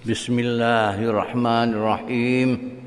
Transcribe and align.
Bismillahirrahmanirrahim. 0.00 2.80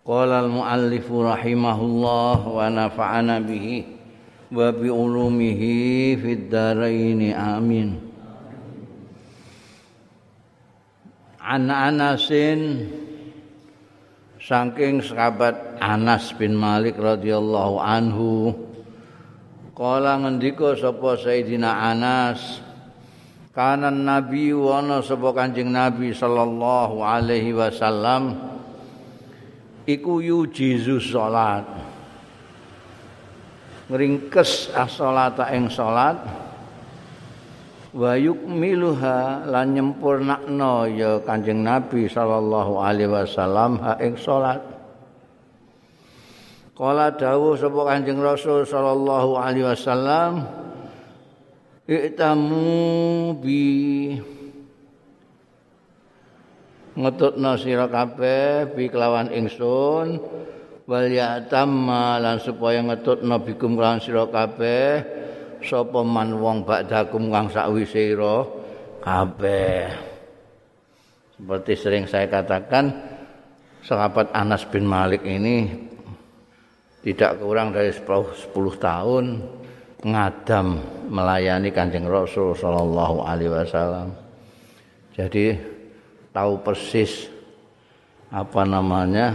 Qala 0.00 0.40
al-muallif 0.40 1.04
rahimahullah 1.12 2.40
wa 2.40 2.64
nafa'ana 2.72 3.44
bihi 3.44 3.84
wa 4.48 4.72
bi 4.72 4.88
ulumihi 4.88 6.16
fid 6.16 6.48
dharain 6.48 7.28
amin. 7.28 8.00
An 11.44 11.68
Anasin 11.68 12.88
saking 14.40 15.04
sahabat 15.04 15.76
Anas 15.76 16.32
bin 16.40 16.56
Malik 16.56 16.96
radhiyallahu 16.96 17.84
anhu 17.84 18.56
kala 19.76 20.24
ngendika 20.24 20.72
sapa 20.72 21.20
Sayyidina 21.20 21.84
Anas 21.84 22.64
kanan 23.56 24.04
nabi 24.04 24.52
wana 24.52 25.00
sapa 25.00 25.32
kanjeng 25.32 25.72
nabi 25.72 26.12
sallallahu 26.12 27.00
alaihi 27.00 27.56
wasallam 27.56 28.36
iku 29.88 30.20
yujizu 30.20 31.00
salat 31.00 31.64
ngringkes 33.88 34.76
as-salata 34.76 35.48
ing 35.56 35.72
salat 35.72 36.20
wa 37.96 38.12
yukmiluha 38.12 39.48
lan 39.48 39.72
nyempurnakno 39.72 40.84
ya 40.92 41.16
Kanjeng 41.24 41.64
Nabi 41.64 42.10
sallallahu 42.12 42.76
alaihi 42.76 43.08
wasallam 43.08 43.80
ha 43.80 43.96
ing 44.04 44.20
salat. 44.20 44.60
Kala 46.76 47.08
dawuh 47.08 47.56
sapa 47.56 47.80
Kanjeng 47.88 48.20
Rasul 48.20 48.68
sallallahu 48.68 49.40
alaihi 49.40 49.64
wasallam 49.64 50.44
Iktamu 51.86 53.38
bi. 53.38 53.62
Ngetutno 56.98 57.54
sira 57.54 57.86
kabeh 57.86 58.74
bi 58.74 58.90
kelawan 58.90 59.30
ingsun. 59.30 60.18
Wal 60.86 61.10
ya 61.10 61.42
lan 61.46 62.38
supaya 62.42 62.82
ngetutno 62.82 63.38
bikum 63.42 63.78
kelawan 63.78 64.02
sira 64.02 64.26
kabeh 64.26 65.02
sapa 65.62 66.00
man 66.06 66.36
wong 66.38 66.62
ba'dakum 66.62 67.30
kang 67.30 67.50
sakwise 67.50 68.14
ira 68.14 68.46
kabeh. 69.02 69.90
Seperti 71.38 71.72
sering 71.78 72.04
saya 72.10 72.26
katakan 72.26 72.90
sahabat 73.86 74.34
Anas 74.34 74.66
bin 74.66 74.88
Malik 74.88 75.22
ini 75.22 75.86
tidak 77.06 77.38
kurang 77.38 77.70
dari 77.70 77.94
10, 77.94 78.02
10 78.02 78.56
tahun 78.82 79.24
ngadam 80.06 80.78
melayani 81.10 81.74
Kanjeng 81.74 82.06
Rasul 82.06 82.54
sallallahu 82.54 83.26
alaihi 83.26 83.50
wasallam. 83.50 84.14
Jadi 85.18 85.58
tahu 86.30 86.62
persis 86.62 87.26
apa 88.30 88.62
namanya 88.62 89.34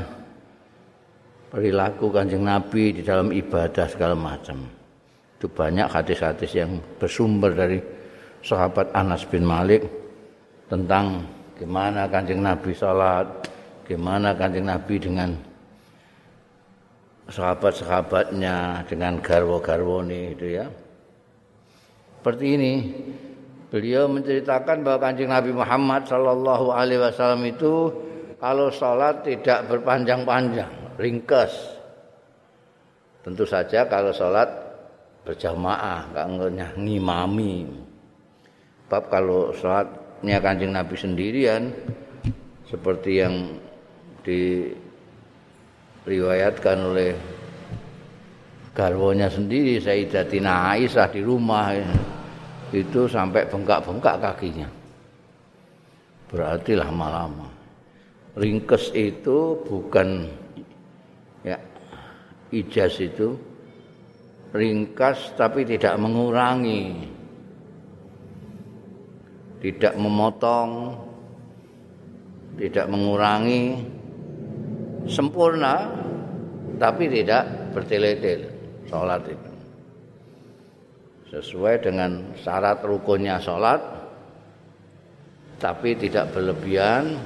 perilaku 1.52 2.08
Kanjeng 2.08 2.48
Nabi 2.48 2.96
di 2.96 3.02
dalam 3.04 3.36
ibadah 3.36 3.86
segala 3.92 4.16
macam. 4.16 4.80
itu 5.42 5.50
banyak 5.50 5.90
hadis-hadis 5.90 6.54
yang 6.54 6.78
bersumber 7.02 7.50
dari 7.58 7.82
sahabat 8.46 8.94
Anas 8.94 9.26
bin 9.26 9.42
Malik 9.42 9.82
tentang 10.70 11.26
gimana 11.58 12.06
kanjeng 12.06 12.46
Nabi 12.46 12.78
sholat, 12.78 13.26
gimana 13.90 14.38
kanjeng 14.38 14.70
Nabi 14.70 15.02
dengan 15.02 15.34
sahabat-sahabatnya, 17.30 18.88
dengan 18.90 19.22
garwo-garwo 19.22 20.02
ini 20.08 20.34
itu 20.34 20.46
ya. 20.58 20.66
Seperti 22.22 22.46
ini, 22.58 22.74
beliau 23.70 24.10
menceritakan 24.10 24.82
bahwa 24.82 25.10
kanjeng 25.10 25.30
Nabi 25.30 25.52
Muhammad 25.54 26.06
Shallallahu 26.10 26.74
Alaihi 26.74 27.02
Wasallam 27.02 27.46
itu 27.46 27.94
kalau 28.42 28.74
sholat 28.74 29.22
tidak 29.22 29.70
berpanjang-panjang, 29.70 30.98
ringkas. 30.98 31.78
Tentu 33.22 33.46
saja 33.46 33.86
kalau 33.86 34.10
sholat 34.10 34.50
berjamaah, 35.22 36.10
enggak 36.10 36.74
ngimami. 36.74 37.70
Bab 38.90 39.08
kalau 39.08 39.56
salatnya 39.56 40.44
Kanjeng 40.44 40.76
Nabi 40.76 41.00
sendirian 41.00 41.72
seperti 42.68 43.24
yang 43.24 43.56
diriwayatkan 46.06 46.78
oleh 46.82 47.12
garwonya 48.74 49.28
sendiri 49.30 49.78
Sayyidatina 49.78 50.74
Aisyah 50.74 51.08
di 51.12 51.22
rumah 51.22 51.76
itu 52.72 53.06
sampai 53.06 53.46
bengkak-bengkak 53.46 54.18
kakinya. 54.24 54.70
Berarti 56.32 56.80
lama-lama. 56.80 57.52
Ringkes 58.32 58.96
itu 58.96 59.60
bukan 59.68 60.24
ya 61.44 61.60
ijaz 62.56 62.96
itu 63.04 63.36
ringkas 64.56 65.36
tapi 65.36 65.68
tidak 65.68 66.00
mengurangi 66.00 66.96
tidak 69.60 69.94
memotong 70.00 70.96
tidak 72.56 72.88
mengurangi 72.88 73.84
sempurna 75.08 75.90
tapi 76.78 77.10
tidak 77.10 77.74
bertele-tele 77.74 78.50
salat 78.90 79.22
itu 79.30 79.52
sesuai 81.32 81.76
dengan 81.80 82.36
syarat 82.42 82.84
rukunnya 82.84 83.40
salat 83.40 83.80
tapi 85.62 85.94
tidak 85.96 86.34
berlebihan 86.34 87.18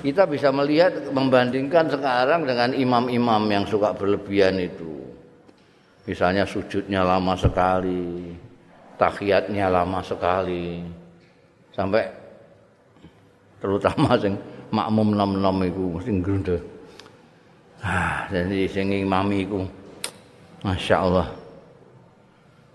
kita 0.00 0.24
bisa 0.24 0.48
melihat 0.50 1.12
membandingkan 1.12 1.88
sekarang 1.92 2.44
dengan 2.44 2.72
imam-imam 2.72 3.42
yang 3.48 3.64
suka 3.68 3.92
berlebihan 3.92 4.56
itu 4.60 4.90
Misalnya 6.10 6.42
sujudnya 6.42 7.06
lama 7.06 7.36
sekali, 7.36 8.34
tahiyatnya 8.98 9.70
lama 9.70 10.02
sekali. 10.02 10.82
Sampai 11.70 12.08
terutama 13.62 14.18
sing 14.18 14.34
makmum 14.70 15.14
nom-nom 15.14 15.58
iku 15.66 15.84
mesti 15.98 16.10
grunde. 16.22 16.56
Ah, 17.80 18.28
jadi 18.28 18.68
sing 18.68 18.92
imami 18.92 19.48
iku 19.48 19.64
Masya 20.60 20.96
Allah 21.00 21.32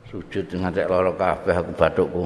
Sujud 0.09 0.50
ngatek 0.50 0.89
loro 0.89 1.13
kabeh 1.13 1.53
aku 1.53 1.72
batukku 1.78 2.25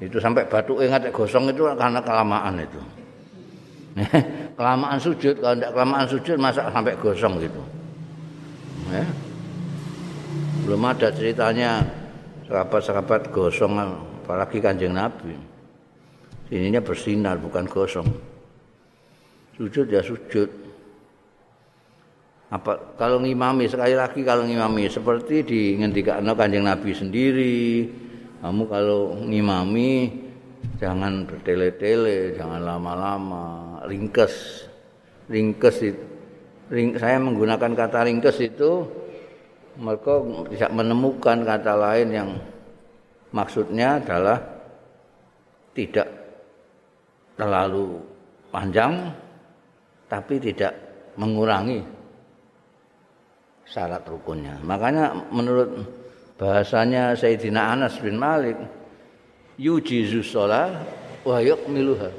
Itu 0.00 0.16
sampai 0.16 0.48
batuknya 0.48 0.96
ngatek 0.96 1.12
gosong 1.12 1.52
itu 1.52 1.68
karena 1.76 2.00
kelamaan 2.00 2.64
itu. 2.64 2.80
Kelamaan 4.58 4.98
sujud 4.98 5.38
Kalau 5.38 5.54
tidak 5.54 5.70
kelamaan 5.70 6.06
sujud 6.08 6.36
masa 6.40 6.66
sampai 6.72 6.98
gosong 6.98 7.38
gitu. 7.38 7.62
Ya. 8.90 9.06
Belum 10.66 10.82
ada 10.82 11.12
ceritanya 11.12 11.84
sahabat-sahabat 12.48 13.30
gosong 13.30 13.78
apalagi 14.24 14.58
kanjeng 14.58 14.96
Nabi 14.96 15.53
sininya 16.54 16.78
bersinar 16.78 17.42
bukan 17.42 17.66
gosong. 17.66 18.06
Sujud 19.58 19.90
ya 19.90 19.98
sujud. 20.06 20.46
Apa 22.54 22.94
kalau 22.94 23.18
ngimami 23.18 23.66
sekali 23.66 23.98
lagi 23.98 24.22
kalau 24.22 24.46
ngimami 24.46 24.86
seperti 24.86 25.42
di 25.42 25.74
ngendikano 25.74 26.30
kanjeng 26.38 26.62
Nabi 26.62 26.94
sendiri. 26.94 27.90
Kamu 28.38 28.70
kalau 28.70 29.18
ngimami 29.18 30.14
jangan 30.78 31.26
bertele-tele 31.26 32.38
jangan 32.38 32.62
lama-lama 32.62 33.44
ringkes. 33.90 34.62
Ringkes 35.26 35.76
itu 35.82 36.04
ring, 36.70 36.94
saya 36.94 37.18
menggunakan 37.18 37.74
kata 37.74 38.06
ringkes 38.06 38.38
itu 38.38 38.86
mereka 39.74 40.22
tidak 40.54 40.70
menemukan 40.70 41.42
kata 41.42 41.72
lain 41.74 42.08
yang 42.14 42.30
maksudnya 43.34 43.98
adalah 43.98 44.38
tidak 45.74 46.23
terlalu 47.34 47.98
panjang 48.50 49.10
tapi 50.06 50.38
tidak 50.38 50.72
mengurangi 51.18 51.82
syarat 53.66 54.06
rukunnya. 54.06 54.60
Makanya 54.62 55.30
menurut 55.34 55.70
bahasanya 56.38 57.14
Sayyidina 57.18 57.74
Anas 57.74 57.98
bin 57.98 58.18
Malik 58.18 58.58
yujizu 59.58 60.22
sholat 60.22 60.78
wa 61.26 61.38
yukmiluha. 61.42 62.10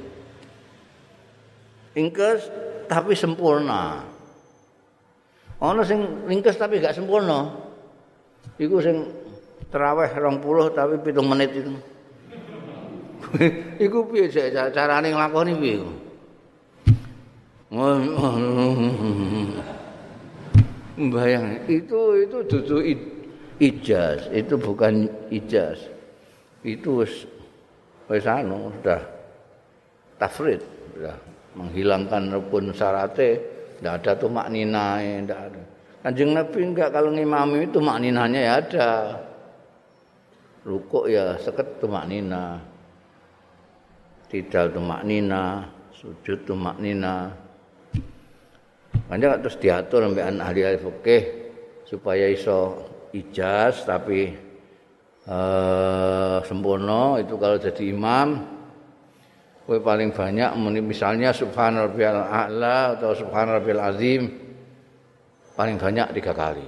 Ingkes 1.95 2.51
tapi 2.91 3.15
sempurna. 3.15 4.03
ana 5.55 5.87
sing 5.87 6.27
ringkes 6.27 6.59
tapi 6.59 6.83
gak 6.83 6.91
sempurna 6.91 7.47
iku 8.59 8.83
sing 8.83 9.07
terawih 9.71 10.11
20 10.11 10.75
tapi 10.75 10.99
7 10.99 11.15
menit 11.23 11.51
itu 11.55 11.71
iku 13.85 14.07
piye 14.09 14.27
carane 14.51 15.11
nglakoni 15.11 15.53
piye? 15.59 15.79
Bayang 20.95 21.67
itu 21.67 21.99
itu 22.23 22.37
dudu 22.47 22.77
ijaz 23.59 24.31
itu 24.31 24.55
bukan 24.55 25.11
ijaz. 25.27 25.91
Itu 26.63 27.03
wis 27.03 28.25
anu 28.25 28.71
sudah 28.79 29.01
tafrid 30.15 30.63
sudah 30.95 31.19
menghilangkan 31.55 32.31
rukun 32.31 32.71
syaratnya 32.71 33.39
tidak 33.75 33.93
ada 34.01 34.11
tuh 34.15 34.31
maknina 34.31 35.03
tidak 35.03 35.41
ada. 35.51 35.63
Kanjeng 36.05 36.31
nabi 36.31 36.59
enggak 36.63 36.93
kalau 36.93 37.11
ngimami 37.11 37.65
itu 37.67 37.79
makninanya 37.81 38.39
ya 38.39 38.53
ada. 38.61 38.91
Rukuk 40.65 41.11
ya 41.11 41.37
seket 41.37 41.77
tuh 41.77 41.91
maknina 41.91 42.57
tidak 44.29 44.73
tuh 44.73 44.83
maknina 44.83 45.69
sujud 45.95 46.43
tuh 46.43 46.57
maknina 46.57 47.45
Makanya 49.05 49.37
terus 49.37 49.57
diatur 49.61 50.01
sampai 50.09 50.23
ahli 50.25 50.61
ahli 50.65 50.79
fikih 50.81 51.23
supaya 51.85 52.25
iso 52.25 52.89
ijaz 53.13 53.85
tapi 53.85 54.33
uh, 55.29 56.41
sempurna. 56.41 57.21
Itu 57.21 57.37
kalau 57.37 57.61
jadi 57.61 57.93
imam 57.93 58.41
kowe 59.65 59.77
paling 59.81 60.13
banyak 60.13 60.57
misalnya 60.81 61.33
subhanarabbiyal 61.33 62.21
a'la 62.21 62.97
atau 62.97 63.17
subhanarabbiyal 63.17 63.81
azim 63.93 64.29
paling 65.53 65.77
banyak 65.77 66.09
tiga 66.17 66.33
kali. 66.33 66.65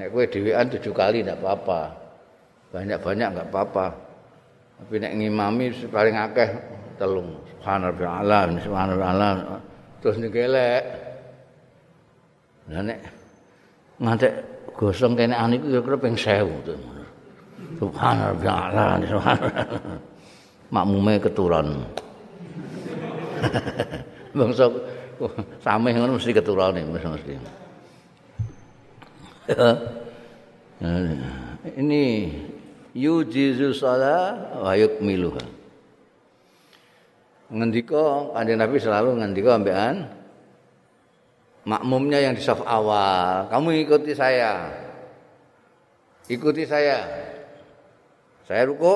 Nek 0.00 0.08
kowe 0.16 0.24
dhewean 0.24 0.72
tujuh 0.72 0.96
kali 0.96 1.20
ndak 1.28 1.44
apa-apa. 1.44 1.82
Banyak-banyak 2.72 3.28
enggak 3.36 3.48
apa-apa 3.52 3.86
tapi 4.84 5.00
nek 5.00 5.16
ngimami 5.16 5.72
paling 5.88 6.12
akeh 6.12 6.48
telung 7.00 7.40
subhanarabbiyal 7.56 9.00
a'la 9.00 9.28
terus 10.04 10.20
ngelek 10.20 10.84
nah 12.68 12.84
nek 12.84 13.00
ngantek 13.98 14.54
gosong 14.74 15.14
kene 15.14 15.38
an 15.38 15.54
iku 15.54 15.70
kira-kira 15.70 15.96
ping 16.02 16.18
1000 16.18 16.66
to. 16.66 16.74
Subhanallah, 17.78 18.98
subhanallah. 19.06 19.70
Makmume 20.74 21.22
keturunan. 21.22 21.86
Bangsa 24.34 24.66
sameh 25.62 25.94
ngono 25.94 26.18
mesti 26.18 26.34
keturune 26.34 26.82
mesti 26.90 27.06
mesti. 27.06 27.38
Ini 31.80 32.04
yujizu 32.94 33.74
salah 33.74 34.54
wa 34.62 34.72
yukmiluha. 34.78 35.42
Ngendika 37.50 38.32
Kanjeng 38.32 38.58
Nabi 38.58 38.76
selalu 38.80 39.20
ngendika 39.20 39.50
ambekan 39.58 40.08
makmumnya 41.64 42.20
yang 42.20 42.34
di 42.36 42.42
saf 42.44 42.60
awal, 42.64 43.48
kamu 43.48 43.84
ikuti 43.84 44.12
saya. 44.16 44.72
Ikuti 46.28 46.64
saya. 46.64 47.04
Saya 48.44 48.68
ruko, 48.68 48.94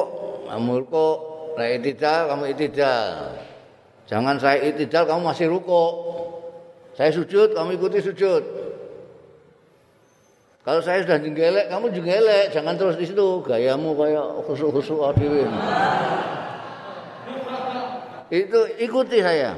kamu 0.49 0.85
ruko. 0.85 1.09
Saya 1.57 1.81
itidal, 1.81 2.21
kamu 2.33 2.45
itidal. 2.55 3.09
Jangan 4.09 4.37
saya 4.41 4.63
itidal, 4.65 5.05
kamu 5.09 5.21
masih 5.27 5.49
ruko. 5.49 5.85
Saya 6.97 7.13
sujud, 7.13 7.57
kamu 7.57 7.77
ikuti 7.77 7.99
sujud. 8.05 8.68
Kalau 10.67 10.81
saya 10.85 11.01
sudah 11.07 11.19
jenggelek, 11.23 11.71
kamu 11.71 11.87
jenggelek. 11.95 12.53
Jangan 12.53 12.75
terus 12.77 12.97
di 12.99 13.07
situ. 13.09 13.41
Gayamu 13.47 13.95
kayak 13.95 14.27
khusuk-khusuk 14.45 15.01
adiwin. 15.01 15.49
Itu 18.29 18.61
ikuti 18.77 19.25
saya. 19.25 19.57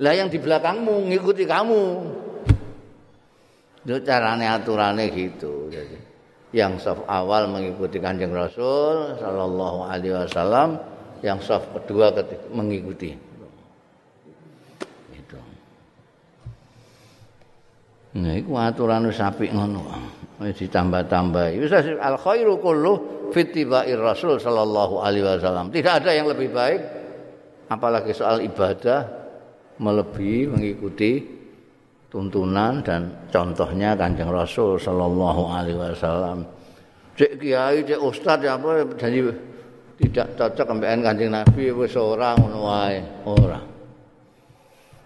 Lah 0.00 0.12
yang 0.16 0.32
di 0.32 0.40
belakangmu 0.40 1.12
ngikuti 1.12 1.44
kamu. 1.44 1.82
Itu 3.84 3.98
caranya 4.06 4.56
aturannya 4.56 5.10
gitu. 5.12 5.68
Jadi 5.68 5.98
yang 6.52 6.76
saf 6.76 7.00
awal 7.08 7.48
mengikuti 7.48 7.96
Kanjeng 7.96 8.32
Rasul 8.32 9.16
sallallahu 9.16 9.88
alaihi 9.88 10.14
wasallam, 10.14 10.78
yang 11.24 11.40
saf 11.40 11.64
kedua 11.72 12.12
mengikuti. 12.52 13.31
Nah, 18.12 18.36
itu 18.36 18.52
aturan 18.52 19.08
sapi 19.08 19.48
ngono. 19.48 19.88
Wis 20.42 20.58
ditambah-tambah. 20.60 21.56
Wis 21.56 21.72
al 21.96 22.20
khairu 22.20 22.60
kullu 22.60 23.28
fitiba'ir 23.32 23.96
Rasul 23.96 24.36
sallallahu 24.36 25.00
alaihi 25.00 25.24
wasallam. 25.24 25.72
Tidak 25.72 25.92
ada 26.04 26.10
yang 26.12 26.28
lebih 26.28 26.52
baik 26.52 26.80
apalagi 27.72 28.12
soal 28.12 28.44
ibadah 28.44 29.08
melebihi 29.80 30.52
mengikuti 30.52 31.24
tuntunan 32.12 32.84
dan 32.84 33.32
contohnya 33.32 33.96
Kanjeng 33.96 34.28
Rasul 34.28 34.76
sallallahu 34.76 35.42
alaihi 35.48 35.80
wasallam. 35.80 36.44
Cek 37.16 37.40
kiai, 37.40 37.80
cek 37.88 38.00
ustaz 38.00 38.44
apa 38.44 38.84
jadi 39.00 39.32
tidak 40.04 40.26
cocok 40.36 40.66
sampean 40.68 41.00
Kanjeng 41.00 41.32
Nabi 41.32 41.72
wis 41.72 41.96
ora 41.96 42.36
ngono 42.36 42.58
wae, 42.68 43.00
ora. 43.24 43.71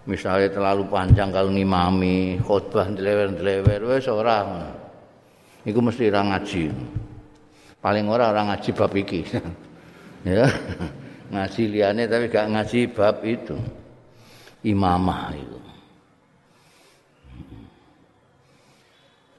Misalnya 0.06 0.54
terlalu 0.54 0.86
panjang 0.86 1.34
kalau 1.34 1.50
ngimami, 1.50 2.38
khutbah 2.38 2.86
delewer-delewer 2.94 3.90
wis 3.90 4.06
ora. 4.06 4.70
Iku 5.66 5.82
mesti 5.82 6.06
ora 6.06 6.22
ngaji. 6.22 6.64
Paling 7.82 8.06
ora 8.06 8.30
orang 8.30 8.54
ngaji 8.54 8.70
bab 8.70 8.94
iki. 8.94 9.26
ya. 10.30 10.46
Ngaji 11.26 11.62
liyane 11.74 12.06
tapi 12.06 12.30
gak 12.30 12.46
ngaji 12.54 12.80
bab 12.94 13.18
itu. 13.26 13.58
imamah 14.66 15.30
itu. 15.34 15.60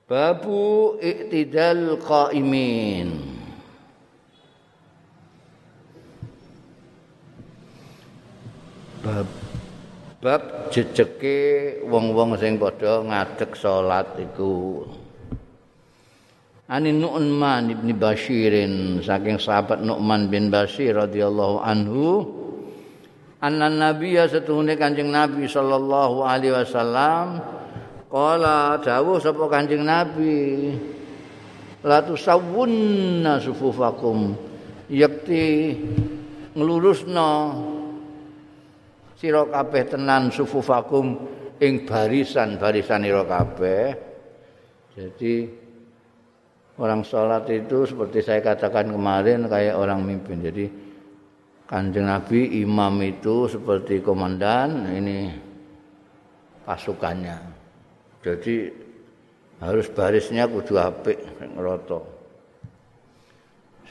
Babu 0.07 0.95
iktidal 1.03 1.99
qaimin. 1.99 3.11
Bab 9.03 9.46
bab 10.17 10.73
jejeke 10.73 11.37
wong-wong 11.85 12.33
sing 12.41 12.57
padha 12.57 13.05
ngadeg 13.05 13.53
salat 13.53 14.17
iku. 14.17 14.85
Ani 16.67 16.91
Nu'man 16.91 17.71
ibn 17.71 17.95
Bashirin 17.95 18.99
saking 18.99 19.39
sahabat 19.39 19.79
Nu'man 19.79 20.27
bin 20.27 20.51
Bashir 20.51 20.99
radhiyallahu 20.99 21.63
anhu 21.63 22.27
anna 23.39 23.71
nabiyya 23.71 24.27
setuhune 24.27 24.75
kanjeng 24.75 25.07
nabi 25.07 25.47
sallallahu 25.47 26.27
alaihi 26.27 26.51
wasallam 26.51 27.39
qala 28.11 28.83
dawuh 28.83 29.15
sapa 29.21 29.47
kanjeng 29.47 29.87
nabi 29.87 30.75
la 31.87 32.03
tusawwunna 32.03 33.39
sufufakum 33.39 34.35
yakti 34.91 35.77
nglurusna 36.51 37.29
sira 39.17 39.43
kabeh 39.49 39.83
tenan 39.89 40.29
sufufakum 40.29 41.17
ing 41.57 41.83
barisan-barisan 41.89 43.01
ira 43.03 43.25
kabeh 43.25 43.85
jadi 44.93 45.35
orang 46.77 47.01
sholat 47.01 47.49
itu 47.49 47.89
seperti 47.89 48.21
saya 48.21 48.45
katakan 48.45 48.93
kemarin 48.93 49.49
kayak 49.49 49.75
orang 49.75 50.05
mimpin 50.05 50.39
jadi 50.45 50.65
Kanjeng 51.67 52.07
Nabi 52.07 52.63
imam 52.63 52.95
itu 53.03 53.51
seperti 53.51 53.99
komandan 53.99 54.87
ini 54.87 55.27
pasukannya. 56.63 57.35
Jadi 58.23 58.71
harus 59.59 59.91
barisnya 59.91 60.47
kudu 60.47 60.79
apik 60.79 61.19
sing 61.35 61.51
rata. 61.59 61.99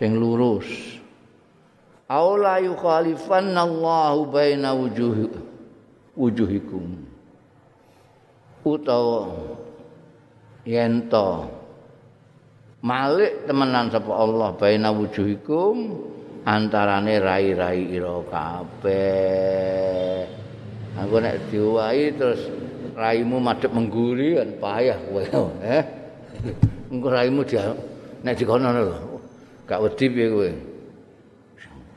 Sing 0.00 0.16
lurus. 0.16 0.64
Aula 2.06 2.62
yukhalifanna 2.62 3.66
Allahu 3.66 4.30
baina 4.30 4.70
wujuh 4.70 5.26
wujuhikum. 6.14 7.02
Utawa 8.62 9.34
yento 10.62 11.50
malik 12.78 13.50
temenan 13.50 13.90
sapa 13.90 14.14
Allah 14.14 14.54
baina 14.54 14.94
wujuhikum 14.94 15.98
antarane 16.46 17.18
rai-rai 17.18 17.90
ira 17.90 18.22
kabeh. 18.30 20.30
Aku 21.02 21.18
nek 21.18 21.50
diwahi 21.50 22.14
terus 22.14 22.46
raimu 22.94 23.42
madhep 23.42 23.74
mengguri 23.74 24.38
kan 24.38 24.54
payah 24.62 24.98
kowe, 25.10 25.26
eh. 25.58 25.82
Engko 26.86 27.10
raimu 27.10 27.42
dia 27.42 27.74
nek 28.22 28.38
dikono 28.38 28.70
lho. 28.70 28.94
Gak 29.66 29.82
wedi 29.82 30.06
piye 30.06 30.30
kowe. 30.30 30.75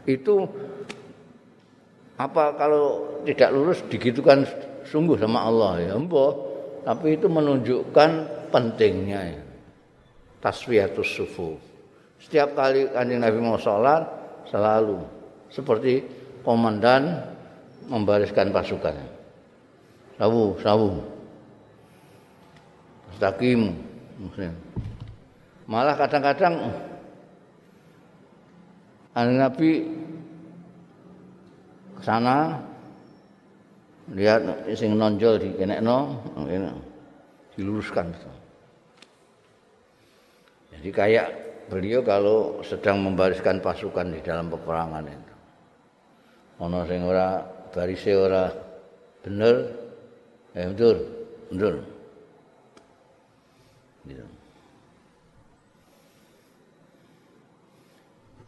Itu 0.09 0.49
apa 2.17 2.57
kalau 2.57 3.21
tidak 3.23 3.49
lurus 3.53 3.79
digitukan 3.87 4.43
sungguh 4.89 5.15
sama 5.15 5.45
Allah 5.47 5.79
ya 5.79 5.93
mbah 5.95 6.35
tapi 6.83 7.15
itu 7.15 7.31
menunjukkan 7.31 8.09
pentingnya 8.51 9.39
ya. 9.39 9.41
taswiyatus 10.43 11.15
sufu 11.15 11.55
setiap 12.19 12.59
kali 12.59 12.91
kanjeng 12.91 13.23
Nabi 13.23 13.39
mau 13.39 13.55
sholat 13.55 14.03
selalu 14.51 14.99
seperti 15.47 16.03
komandan 16.43 17.23
membariskan 17.89 18.53
pasukan. 18.53 18.95
Sawu, 20.19 20.55
sawu. 20.61 20.89
Mustaqim. 23.09 23.73
Malah 25.65 25.95
kadang-kadang 25.97 26.53
Nabi 29.27 29.71
ke 31.99 32.01
sana 32.05 32.63
lihat 34.15 34.69
sing 34.79 34.95
nonjol 34.95 35.35
di 35.41 35.49
kenekno 35.59 36.23
diluruskan 37.59 38.15
jadi 40.79 40.89
kayak 40.95 41.27
beliau 41.67 41.99
kalau 42.07 42.63
sedang 42.63 43.03
membariskan 43.03 43.59
pasukan 43.59 44.15
di 44.15 44.23
dalam 44.23 44.47
peperangan 44.47 45.03
itu. 45.11 45.35
Ono 46.63 46.87
sing 46.87 47.03
ora 47.03 47.43
barise 47.71 48.15
ora 48.15 48.47
bener 49.19 49.55
eh 50.55 50.67
betul 50.71 50.97
betul. 51.51 51.75
Gitu. 54.07 54.38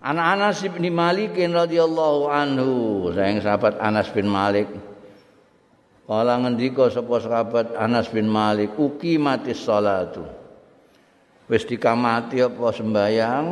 Anak 0.01 0.25
Anas 0.34 0.65
bin 0.65 0.89
Malik 0.98 1.38
radhiyallahu 1.38 2.25
anhu, 2.25 2.74
sayang 3.13 3.38
sahabat 3.38 3.77
Anas 3.77 4.10
bin 4.10 4.25
Malik. 4.25 4.65
Kala 6.10 6.41
ngendika 6.41 6.89
sapa 6.89 7.22
sahabat 7.22 7.77
Anas 7.77 8.10
bin 8.10 8.25
Malik, 8.25 8.74
uki 8.81 9.22
mati 9.22 9.53
salatu. 9.53 10.25
Wis 11.46 11.70
dikamati 11.70 12.41
apa 12.41 12.74
sembayang, 12.74 13.46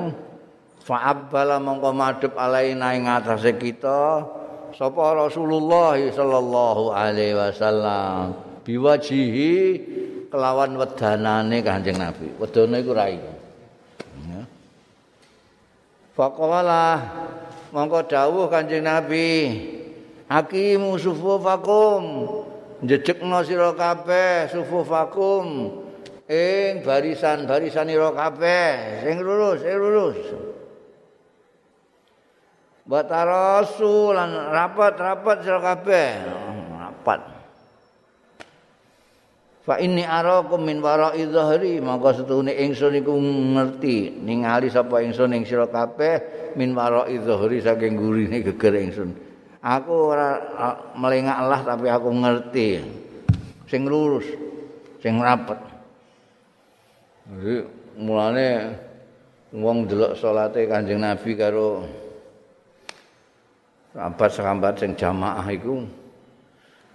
fa'abbala 0.82 1.62
mongko 1.62 1.90
madhep 1.94 2.34
alaina 2.34 2.98
ing 2.98 3.06
atase 3.06 3.54
kita 3.54 4.26
sapa 4.74 5.30
Rasulullah 5.30 6.02
sallallahu 6.02 6.90
alaihi 6.90 7.38
wasallam 7.38 8.34
biwajihi 8.66 9.54
kelawan 10.34 10.82
wedanane 10.82 11.62
Kanjeng 11.62 12.02
Nabi. 12.02 12.34
Wedane 12.42 12.82
iku 12.82 12.94
rai. 12.98 13.39
Faqala 16.20 17.00
mongko 17.72 18.04
dawuh 18.12 18.52
Kanjeng 18.52 18.84
Nabi, 18.84 19.56
Hakimu 20.28 21.00
sufufakum. 21.00 22.28
Njejekno 22.84 23.40
sira 23.48 23.72
kabeh 23.72 24.52
sufufakum 24.52 25.72
ing 26.28 26.84
barisan-barisan 26.84 27.88
ira 27.88 28.12
kabeh 28.12 29.04
sing 29.04 29.24
lurus, 29.24 29.64
sing 29.64 29.76
lurus. 29.80 30.20
Batarasu 32.84 34.12
lan 34.12 34.52
rapat-rapat 34.52 35.38
sira 35.40 35.60
kabeh. 35.64 36.12
Rapat. 36.76 37.39
Fa 39.70 39.78
inni 39.78 40.02
arakum 40.02 40.66
min 40.66 40.82
wara'i 40.82 41.30
dhahri 41.30 41.78
maka 41.78 42.18
setune 42.18 42.50
ingsun 42.58 43.06
iku 43.06 43.14
ngerti 43.54 44.18
ningali 44.18 44.66
sapa 44.66 45.06
ingsun 45.06 45.30
ing 45.38 45.46
sira 45.46 45.70
kabeh 45.70 46.18
min 46.58 46.74
wara'i 46.74 47.22
dhahri 47.22 47.62
saking 47.62 47.94
gurine 47.94 48.42
geger 48.42 48.74
ingsun. 48.74 49.14
Aku 49.62 50.10
ora 50.10 50.42
melengak 50.98 51.38
Allah 51.38 51.62
tapi 51.62 51.86
aku 51.86 52.10
ngerti 52.10 52.82
sing 53.70 53.86
lurus, 53.86 54.26
sing 55.06 55.22
rapet. 55.22 55.62
Jadi 57.30 57.56
mulane 58.02 58.74
wong 59.54 59.86
delok 59.86 60.18
salate 60.18 60.66
Kanjeng 60.66 61.06
Nabi 61.06 61.38
karo 61.38 61.86
sahabat-sahabat 63.94 64.82
sing 64.82 64.98
jamaah 64.98 65.46
iku 65.54 65.86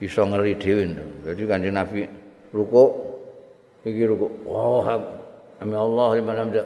iso 0.03 0.27
ngeri 0.27 0.59
dhewe. 0.59 0.91
Jadi 1.23 1.43
Kanjeng 1.47 1.79
Nabi 1.79 2.24
ruku. 2.55 2.85
Iki 3.83 4.03
ruku. 4.07 4.31
Oh 4.47 4.87
ami 5.61 5.75
Allah 5.75 6.09
liman 6.15 6.37
hamda 6.39 6.63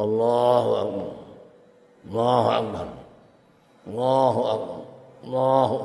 Allahu 0.00 0.70
akbar. 0.76 1.12
Allahu 2.08 2.48
akbar. 2.48 2.88
Allahu 3.88 4.40
akbar. 4.44 4.80
Allahu 5.20 5.76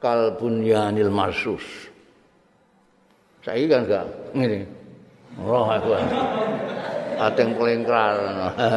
kalbun 0.00 0.54
yanil 0.64 1.12
marsus. 1.12 1.64
Saya 3.44 3.64
kan 3.68 3.80
enggak. 3.84 4.06
Ngene. 4.32 4.60
Allahu 5.40 5.68
akbar. 5.72 6.00
Ateng 7.14 7.54
kelengkar 7.54 8.16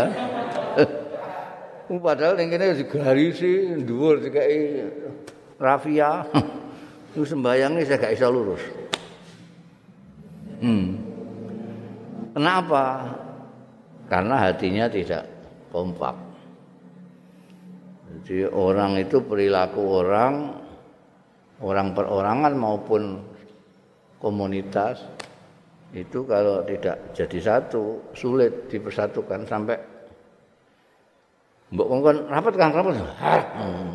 padahal 1.88 2.36
ning 2.36 2.52
kene 2.52 2.76
digarisi 2.76 3.80
dhuwur 3.88 4.20
dikai 4.20 4.84
rafia 5.56 6.28
Itu 7.18 7.26
sembayangnya 7.26 7.82
saya 7.82 7.98
gak 7.98 8.14
bisa 8.14 8.30
lurus. 8.30 8.62
Hmm. 10.62 11.02
Kenapa? 12.38 13.10
Karena 14.06 14.38
hatinya 14.46 14.86
tidak 14.86 15.26
kompak. 15.74 16.14
Jadi 18.06 18.46
orang 18.54 19.02
itu 19.02 19.18
perilaku 19.26 19.82
orang, 19.98 20.62
orang 21.58 21.98
perorangan 21.98 22.54
maupun 22.54 23.26
komunitas 24.22 25.02
itu 25.98 26.22
kalau 26.22 26.62
tidak 26.70 27.18
jadi 27.18 27.40
satu 27.42 28.14
sulit 28.14 28.70
dipersatukan 28.70 29.42
sampai 29.50 29.74
mbok 31.74 31.88
ngomong 31.90 32.30
rapat 32.30 32.54
kan 32.62 32.70
rapat 32.70 32.94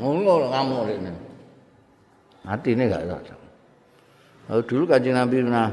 ngono 0.03 0.51
ngamuk 0.51 0.91
ini 0.91 1.32
Hati 2.43 2.75
ini 2.75 2.91
enggak 2.91 3.07
cocok. 3.07 3.41
Lalu 4.51 4.63
dulu 4.67 4.85
kanjeng 4.91 5.15
Nabi 5.15 5.37
pernah 5.47 5.71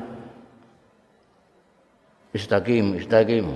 istaqim, 2.37 2.93
istaqim. 3.01 3.47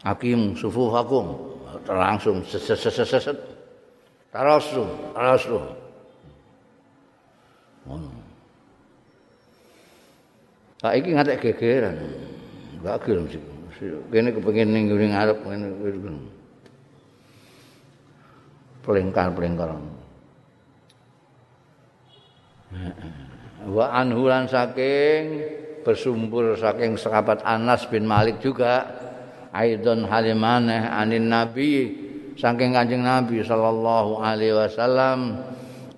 Hakim 0.00 0.56
sufufakum 0.56 1.36
langsung 1.84 2.40
seset 2.48 2.80
seset 2.80 3.04
seset. 3.04 3.38
Tarasu, 4.32 4.88
tarasu. 5.12 5.60
Pak 10.80 10.92
iki 10.96 11.12
ngatek 11.12 11.40
gegeran. 11.44 11.96
Enggak 12.80 13.04
gelem 13.04 13.28
sih. 13.28 13.42
Kene 14.08 14.32
kepengin 14.32 14.72
ning 14.72 14.88
ngarep 14.88 15.44
ngene. 15.44 15.68
Pelengkar-pelengkar. 18.80 19.99
Wa 23.66 23.92
anhulan 23.92 24.46
saking 24.46 25.42
bersumber 25.82 26.56
saking 26.56 26.96
sahabat 26.96 27.42
Anas 27.42 27.84
bin 27.90 28.06
Malik 28.06 28.40
juga 28.40 28.86
aidon 29.52 30.06
halimaneh 30.06 30.88
anin 30.88 31.28
nabi 31.28 31.92
saking 32.38 32.72
kanjeng 32.72 33.02
nabi 33.04 33.42
sallallahu 33.42 34.22
alaihi 34.22 34.54
wasallam 34.54 35.44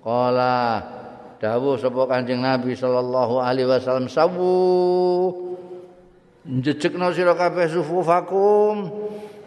qala 0.01 0.81
dawuh 1.39 1.79
sapa 1.79 2.03
kanjeng 2.09 2.41
nabi 2.43 2.75
sallallahu 2.75 3.39
alaihi 3.39 3.69
wasallam 3.69 4.11
sawu 4.11 4.51
njejekno 6.43 7.15
sira 7.15 7.37
kabeh 7.37 7.71
sufufakum 7.71 8.91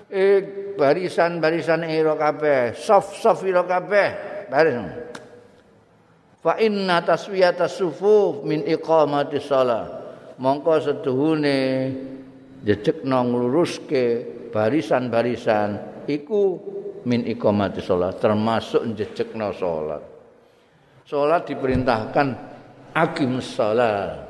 eh 0.08 0.40
barisan-barisan 0.76 1.88
ira 1.88 2.14
kabeh 2.14 2.76
saf-saf 2.76 3.40
ira 3.48 3.64
kabeh. 3.64 4.08
Barisan 4.46 4.86
fa 6.46 6.62
inna 6.62 7.02
taswiyata 7.02 7.66
sufuf 7.66 8.46
min 8.46 8.62
iqamati 8.62 9.42
shalah. 9.42 10.06
Mongko 10.38 10.78
seduhune 10.78 11.58
jejekno 12.62 13.26
ngluruske 13.26 14.04
barisan-barisan 14.54 16.06
iku 16.06 16.54
min 17.02 17.26
iqamati 17.26 17.82
shalah 17.82 18.14
termasuk 18.14 18.86
jejekno 18.94 19.50
salat 19.58 20.06
salat 21.02 21.50
diperintahkan 21.50 22.28
akim 22.94 23.42
shalah. 23.42 24.22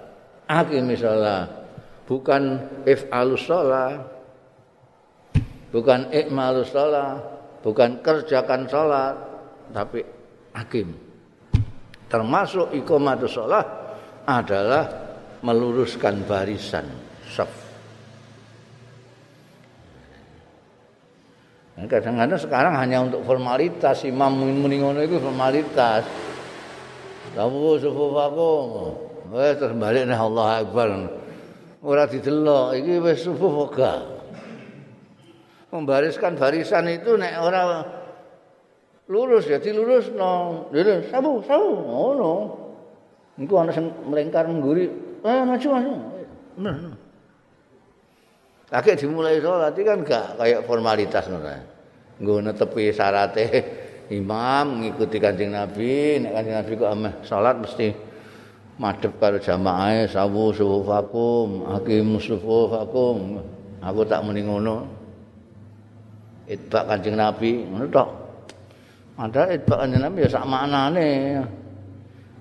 Akim 0.49 0.89
shalah. 0.97 1.69
Bukan 2.07 2.43
if'alus 2.87 3.45
shalah. 3.45 3.93
Bukan 5.75 6.09
ikmalus 6.15 6.71
shalah. 6.73 7.19
Bukan 7.61 7.99
kerjakan 8.01 8.71
salat 8.71 9.19
tapi 9.75 10.07
akim 10.55 11.06
termasuk 12.17 12.73
iqamatus 12.73 13.37
shalah 13.37 13.65
adalah 14.25 14.85
meluruskan 15.45 16.25
barisan 16.25 16.89
saf. 17.29 17.53
Kadang-kadang 21.77 22.41
sekarang 22.41 22.75
hanya 22.81 23.05
untuk 23.05 23.21
formalitas 23.29 24.01
imam 24.09 24.33
muni 24.33 24.81
ngono 24.81 25.05
itu 25.05 25.21
formalitas. 25.21 26.09
Kamu 27.37 27.77
sufufakum. 27.77 28.97
Wes 29.29 29.61
terus 29.61 29.77
balik 29.77 30.09
nih 30.09 30.17
Allah 30.17 30.65
Akbar. 30.65 30.89
Ora 31.85 32.09
didelok 32.09 32.81
iki 32.81 32.97
wis 32.97 33.29
sufuh 33.29 33.69
Membariskan 35.69 36.41
barisan 36.41 36.89
itu 36.89 37.21
nek 37.21 37.37
ora 37.45 37.85
lurus 39.07 39.47
ya 39.47 39.63
dilurus 39.63 40.11
no 40.15 40.67
lurus 40.75 41.07
sabu 41.11 41.43
sabu 41.47 41.71
oh 41.87 42.13
no 42.15 42.35
itu 43.37 43.55
anak 43.55 43.77
yang 43.79 43.89
melengkar 44.09 44.49
mengguri 44.49 44.91
eh 45.23 45.43
maju 45.45 45.67
maju 45.71 45.93
nah, 46.57 46.75
nah. 46.75 46.97
Kakek 48.67 48.99
dimulai 48.99 49.39
sholat 49.39 49.79
itu 49.79 49.87
kan 49.87 50.03
gak 50.03 50.43
kayak 50.43 50.67
formalitas 50.67 51.31
nona. 51.31 51.63
Gue 52.19 52.43
tepi 52.51 52.91
sarate 52.91 53.47
imam 54.11 54.83
ngikuti 54.83 55.23
Kanjeng 55.23 55.55
Nabi, 55.55 56.19
nek 56.19 56.35
Kanjeng 56.35 56.57
Nabi 56.59 56.73
kok 56.75 56.91
ameh 56.91 57.13
salat 57.23 57.63
mesti 57.63 57.95
madhep 58.83 59.23
karo 59.23 59.39
jamaah 59.39 60.11
sawu 60.11 60.51
sufufakum, 60.51 61.63
hakim 61.79 62.19
sufufakum. 62.19 63.39
Aku 63.87 64.03
tak 64.03 64.27
muni 64.27 64.43
ngono. 64.43 64.91
Itbak 66.51 66.91
Kanjeng 66.91 67.15
Nabi, 67.15 67.71
ngono 67.71 67.87
tok. 67.87 68.26
Padahal 69.17 69.57
itbak 69.57 69.81
Kanjeng 69.81 70.05
Nabi 70.05 70.29
ya 70.29 70.29
sak 70.29 70.45
maknane. 70.45 71.41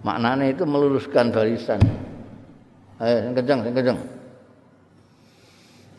Maknane 0.04 0.52
itu 0.52 0.68
meluruskan 0.68 1.32
barisan. 1.32 1.80
Ayo, 3.00 3.16
sing 3.24 3.34
kenceng, 3.34 3.60
sing 3.64 3.74
kenceng. 3.74 4.00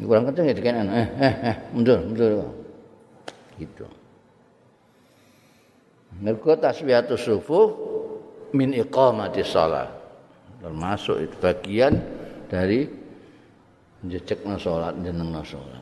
Kurang 0.05 0.25
kenceng 0.29 0.45
ya 0.45 0.55
dikenan. 0.55 0.87
Eh, 0.93 1.09
eh, 1.17 1.35
eh, 1.49 1.57
mundur, 1.73 1.99
mundur. 2.05 2.53
Gitu. 3.57 3.89
Mergo 6.21 6.53
taswiyatus 6.61 7.25
sufuf 7.25 7.73
min 8.53 8.77
iqamati 8.77 9.41
shalah. 9.41 9.89
Termasuk 10.61 11.17
itu 11.25 11.37
bagian 11.41 11.93
dari 12.49 12.89
njecekna 14.05 14.57
salat 14.61 14.97
jenengna 15.01 15.41
salat. 15.45 15.76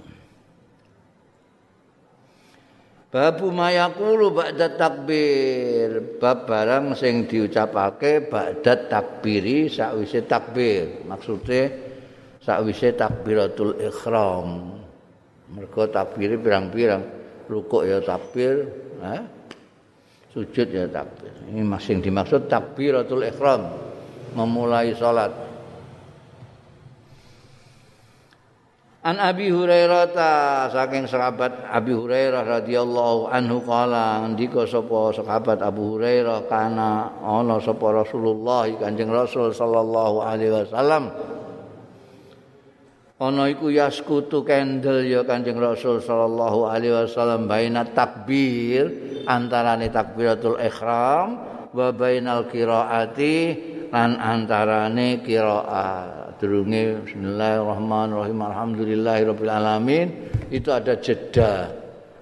Babu 3.15 3.55
mayakulu 3.55 4.35
ba'da 4.35 4.75
takbir. 4.75 6.19
Bab 6.19 6.51
barang 6.51 6.99
sing 6.99 7.31
diucapake 7.31 8.27
ba'da 8.27 8.91
takbiri 8.91 9.71
sakwise 9.71 10.27
takbir. 10.27 11.07
Maksudnya 11.07 11.71
sakwise 12.43 12.91
takbiratul 12.99 13.79
ikhram. 13.79 14.83
Mergo 15.55 15.87
takbiri 15.87 16.35
pirang-pirang. 16.43 17.07
Rukuk 17.47 17.87
ya 17.87 18.03
takbir, 18.03 18.67
eh? 18.99 19.23
sujud 20.35 20.67
ya 20.75 20.91
takbir. 20.91 21.31
Ini 21.55 21.63
masing 21.63 22.03
dimaksud 22.03 22.51
takbiratul 22.51 23.21
ikhram, 23.31 23.69
memulai 24.35 24.97
salat. 24.99 25.44
An 29.05 29.21
Abi 29.21 29.53
Hurairah 29.53 30.17
ta 30.17 30.33
saking 30.73 31.05
sahabat 31.05 31.69
Abi 31.69 31.93
Hurairah 31.93 32.41
radhiyallahu 32.41 33.29
anhu 33.29 33.61
kala 33.61 34.25
ndika 34.33 34.65
sapa 34.65 35.13
sahabat 35.13 35.61
Abu 35.61 35.93
Hurairah 35.93 36.49
kana 36.49 37.13
ana 37.21 37.61
sapa 37.61 37.85
Rasulullah 37.93 38.65
Kanjeng 38.81 39.13
Rasul 39.13 39.53
sallallahu 39.53 40.25
alaihi 40.25 40.57
wasallam. 40.57 41.13
Ana 43.21 43.45
iku 43.53 43.69
yaskutu 43.69 44.41
kendel 44.41 45.05
ya 45.05 45.21
Kanjeng 45.21 45.61
Rasul 45.61 46.01
sallallahu 46.01 46.65
alaihi 46.65 47.05
wasallam 47.05 47.45
baina 47.45 47.85
takbir 47.85 48.89
antarane 49.29 49.93
takbiratul 49.93 50.57
ihram 50.57 51.45
wa 51.77 51.93
bainal 51.93 52.49
qiraati 52.49 53.37
lan 53.93 54.17
antarane 54.17 55.21
qiraat 55.21 56.24
durunge 56.45 57.01
bismillahirrahmanirrahim 57.09 58.45
alhamdulillahirabbil 58.45 59.49
alamin. 59.49 60.29
Itu 60.53 60.77
ada 60.77 60.93
jeda 61.01 61.73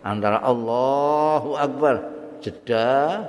antara 0.07 0.39
Allahu 0.47 1.59
akbar. 1.59 2.07
Jeda. 2.39 3.27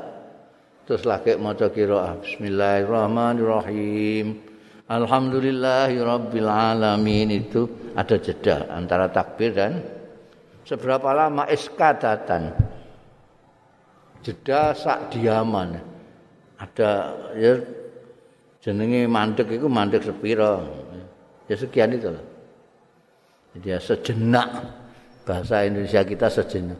Terus 0.85 1.01
lagi 1.09 1.33
maca 1.41 1.73
qiraat 1.73 2.21
bismillahirrahmanirrahim. 2.21 4.53
Alhamdulillahi 4.83 5.95
Rabbil 5.97 6.45
Alamin. 6.45 7.33
Itu 7.33 7.65
ada 7.95 8.19
jeda 8.19 8.67
antara 8.69 9.07
takbir 9.09 9.55
dan 9.55 9.81
seberapa 10.67 11.15
lama 11.15 11.47
iskadatan. 11.47 12.51
Jeda 14.21 14.75
sak 14.75 15.15
diaman. 15.15 15.79
Ada 16.59 17.15
ya 17.39 17.63
jenenge 18.59 19.07
mandek 19.07 19.55
itu 19.55 19.71
mandek 19.71 20.03
sepiro 20.03 20.82
ya 21.47 21.55
sekian 21.55 21.95
itu 21.95 22.09
lah 22.11 22.25
jadi 23.57 23.77
ya 23.77 23.79
sejenak 23.79 24.49
bahasa 25.23 25.63
Indonesia 25.67 26.01
kita 26.03 26.27
sejenak 26.27 26.79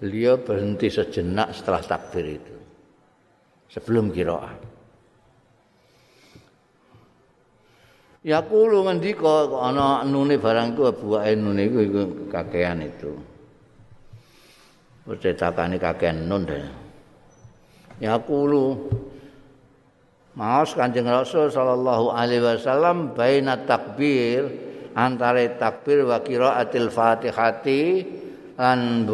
beliau 0.00 0.40
berhenti 0.40 0.88
sejenak 0.88 1.52
setelah 1.52 1.82
takbir 1.84 2.38
itu 2.38 2.56
sebelum 3.70 4.10
kiroah 4.10 4.70
Ya 8.20 8.44
kulo 8.44 8.84
ngendika 8.84 9.48
ana 9.48 10.04
nune 10.04 10.36
barang 10.36 10.76
iku 10.76 10.92
buake 10.92 11.40
nune 11.40 11.72
iku 11.72 11.78
iku 11.80 12.02
kakean 12.28 12.84
itu. 12.84 13.16
Percetakane 15.08 15.80
kakean 15.80 16.28
nun. 16.28 16.44
Ya 17.96 18.20
kulo 18.20 18.76
Maos 20.40 20.72
Kanjeng 20.72 21.04
Rasul 21.04 21.52
sallallahu 21.52 22.16
alaihi 22.16 22.40
wasallam 22.40 23.12
baina 23.12 23.60
takbir 23.60 24.48
antara 24.96 25.44
takbir 25.60 26.08
wa 26.08 26.16
qiraatil 26.16 26.88
Fatihati 26.88 28.08
lan 28.56 29.04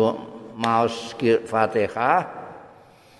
maos 0.54 1.18
Fatihah. 1.18 2.30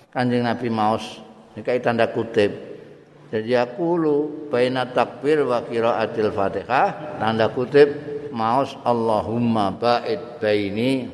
Kanjeng 0.07 0.47
Nabi 0.47 0.71
maos 0.71 1.19
iki 1.59 1.83
tanda 1.83 2.07
kutip. 2.07 2.79
Jadi 3.27 3.59
aku 3.59 3.99
lu 3.99 4.17
baina 4.47 4.87
takbir 4.87 5.43
wa 5.43 5.67
qiraatil 5.67 6.31
Fatihah 6.31 7.19
tanda 7.19 7.51
kutip 7.51 7.91
maus 8.31 8.71
Allahumma 8.87 9.75
ba'id 9.75 10.39
baini. 10.39 11.11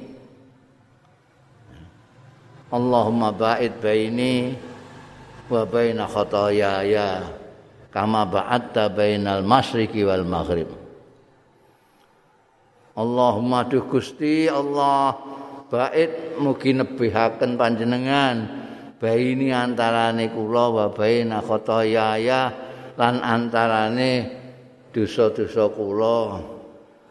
Allahumma 2.70 3.34
ba'id 3.34 3.82
baini 3.82 4.54
wa 5.54 5.64
baina 5.70 6.10
khotoyaya 6.10 7.30
kama 7.94 8.26
ba'atta 8.26 8.90
bainal 8.90 9.46
masyriqi 9.46 10.02
wal 10.02 10.26
maghrib. 10.26 10.66
Allahumma 12.98 13.66
duh 13.70 13.86
Gusti 13.86 14.50
Allah 14.50 15.14
ba'id 15.70 16.42
mugi 16.42 16.74
nebihaken 16.74 17.54
panjenengan. 17.54 18.66
Baini 18.98 19.52
antarane 19.52 20.32
kula 20.32 20.66
wa 20.72 20.88
baina 20.90 21.44
khotoyaya 21.44 22.42
lan 22.98 23.20
antarane 23.22 24.32
dosa-dosa 24.90 25.70
kula. 25.70 26.42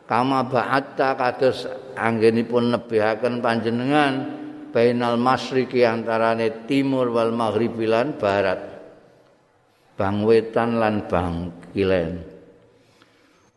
Kama 0.08 0.44
ba'atta 0.50 1.14
kados 1.14 1.68
anggenipun 1.94 2.74
nebihaken 2.74 3.38
panjenengan 3.38 4.41
bainal 4.72 5.20
masriki 5.20 5.84
antarane 5.84 6.64
timur 6.64 7.12
wal 7.12 7.30
maghribi 7.30 7.86
lan 7.86 8.16
barat. 8.16 8.60
Bang 9.94 10.24
wetan 10.24 10.80
lan 10.80 11.04
bang 11.06 11.52
kilen. 11.76 12.24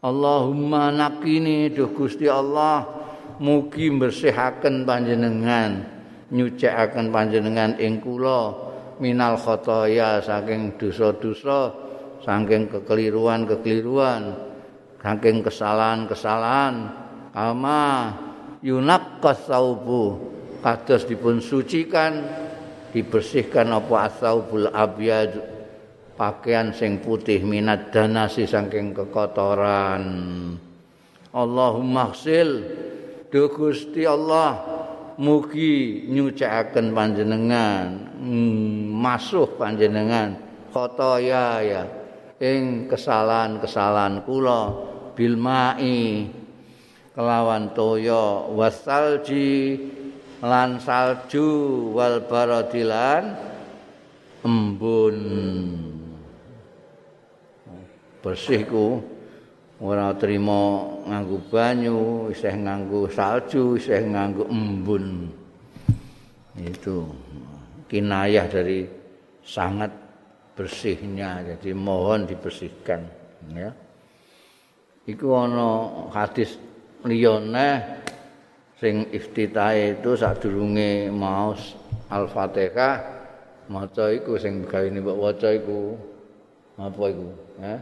Allahumma 0.04 0.94
nakini 0.94 1.72
duh 1.74 1.90
Gusti 1.96 2.30
Allah 2.30 2.86
mugi 3.42 3.90
bersihaken 3.90 4.86
panjenengan 4.86 5.82
nyucikaken 6.30 7.10
panjenengan 7.10 7.80
ing 7.82 8.04
kula 8.04 8.54
minal 9.02 9.40
khotoya 9.40 10.22
saking 10.22 10.78
dosa-dosa 10.78 11.74
saking 12.22 12.70
kekeliruan-kekeliruan 12.70 14.36
saking 15.02 15.46
kesalahan-kesalahan. 15.46 16.76
Kama 17.36 18.16
yunaqqas 18.66 19.50
saubu 19.50 20.35
kados 20.66 21.06
dipun 21.06 21.46
sucikan 21.46 22.26
dibersihkan 22.90 23.70
apa 23.70 24.10
asaubul 24.10 24.66
abyad 24.74 25.38
pakaian 26.18 26.74
sing 26.74 27.06
putih 27.06 27.46
minat 27.46 27.94
danasi 27.94 28.50
saking 28.50 28.98
kekotoran. 28.98 30.02
Allahumma 31.30 32.10
khsil 32.10 32.50
do 33.30 33.46
Gusti 33.54 34.10
Allah 34.10 34.58
mugi 35.22 36.10
nyucakaken 36.10 36.98
panjenengan 36.98 38.18
hmm, 38.26 38.90
masuh 38.90 39.46
panjenengan 39.62 40.34
khotoya 40.74 41.62
ya 41.62 41.84
ing 42.42 42.90
kesalahan-kesalahan 42.90 44.26
kula 44.26 44.74
bil 45.14 45.38
mai 45.38 46.26
kelawan 47.14 47.70
toya 47.78 48.50
wasalji 48.50 49.78
lan 50.46 50.78
salju 50.78 51.90
wal 51.98 52.22
baradilan 52.30 53.34
embun 54.46 55.18
bersihku 58.22 59.02
ora 59.82 60.14
trima 60.16 60.86
nganggo 61.06 61.38
banyu, 61.50 62.30
isih 62.32 62.56
nganggo 62.56 63.10
salju, 63.12 63.76
isih 63.76 64.06
nganggo 64.06 64.48
embun. 64.48 65.30
Itu 66.56 67.12
kinayah 67.92 68.48
dari 68.48 68.88
sangat 69.44 69.92
bersihnya. 70.56 71.44
Jadi 71.44 71.76
mohon 71.76 72.24
dibersihkan 72.24 73.02
ya. 73.52 73.70
Iku 75.06 75.28
ana 75.38 75.70
hadis 76.10 76.58
liyane 77.06 78.02
sing 78.76 79.08
iftitahe 79.16 80.00
itu 80.00 80.20
sadurunge 80.20 81.08
maos 81.08 81.80
Al-Fatihah 82.12 82.96
maca 83.72 84.14
iku 84.14 84.38
sing 84.38 84.68
gawene 84.68 85.02
mbok 85.02 85.18
waca 85.18 85.50
iku. 85.56 85.96
Apa 86.76 87.04
iku 87.08 87.28
ha? 87.64 87.76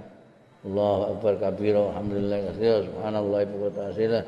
Allahu 0.63 1.01
akbar 1.17 1.33
kabira 1.41 1.81
alhamdulillah 1.91 2.37
katsira 2.47 2.77
subhanallah 2.87 3.41
wa 3.51 3.71
ta'ala 3.73 4.21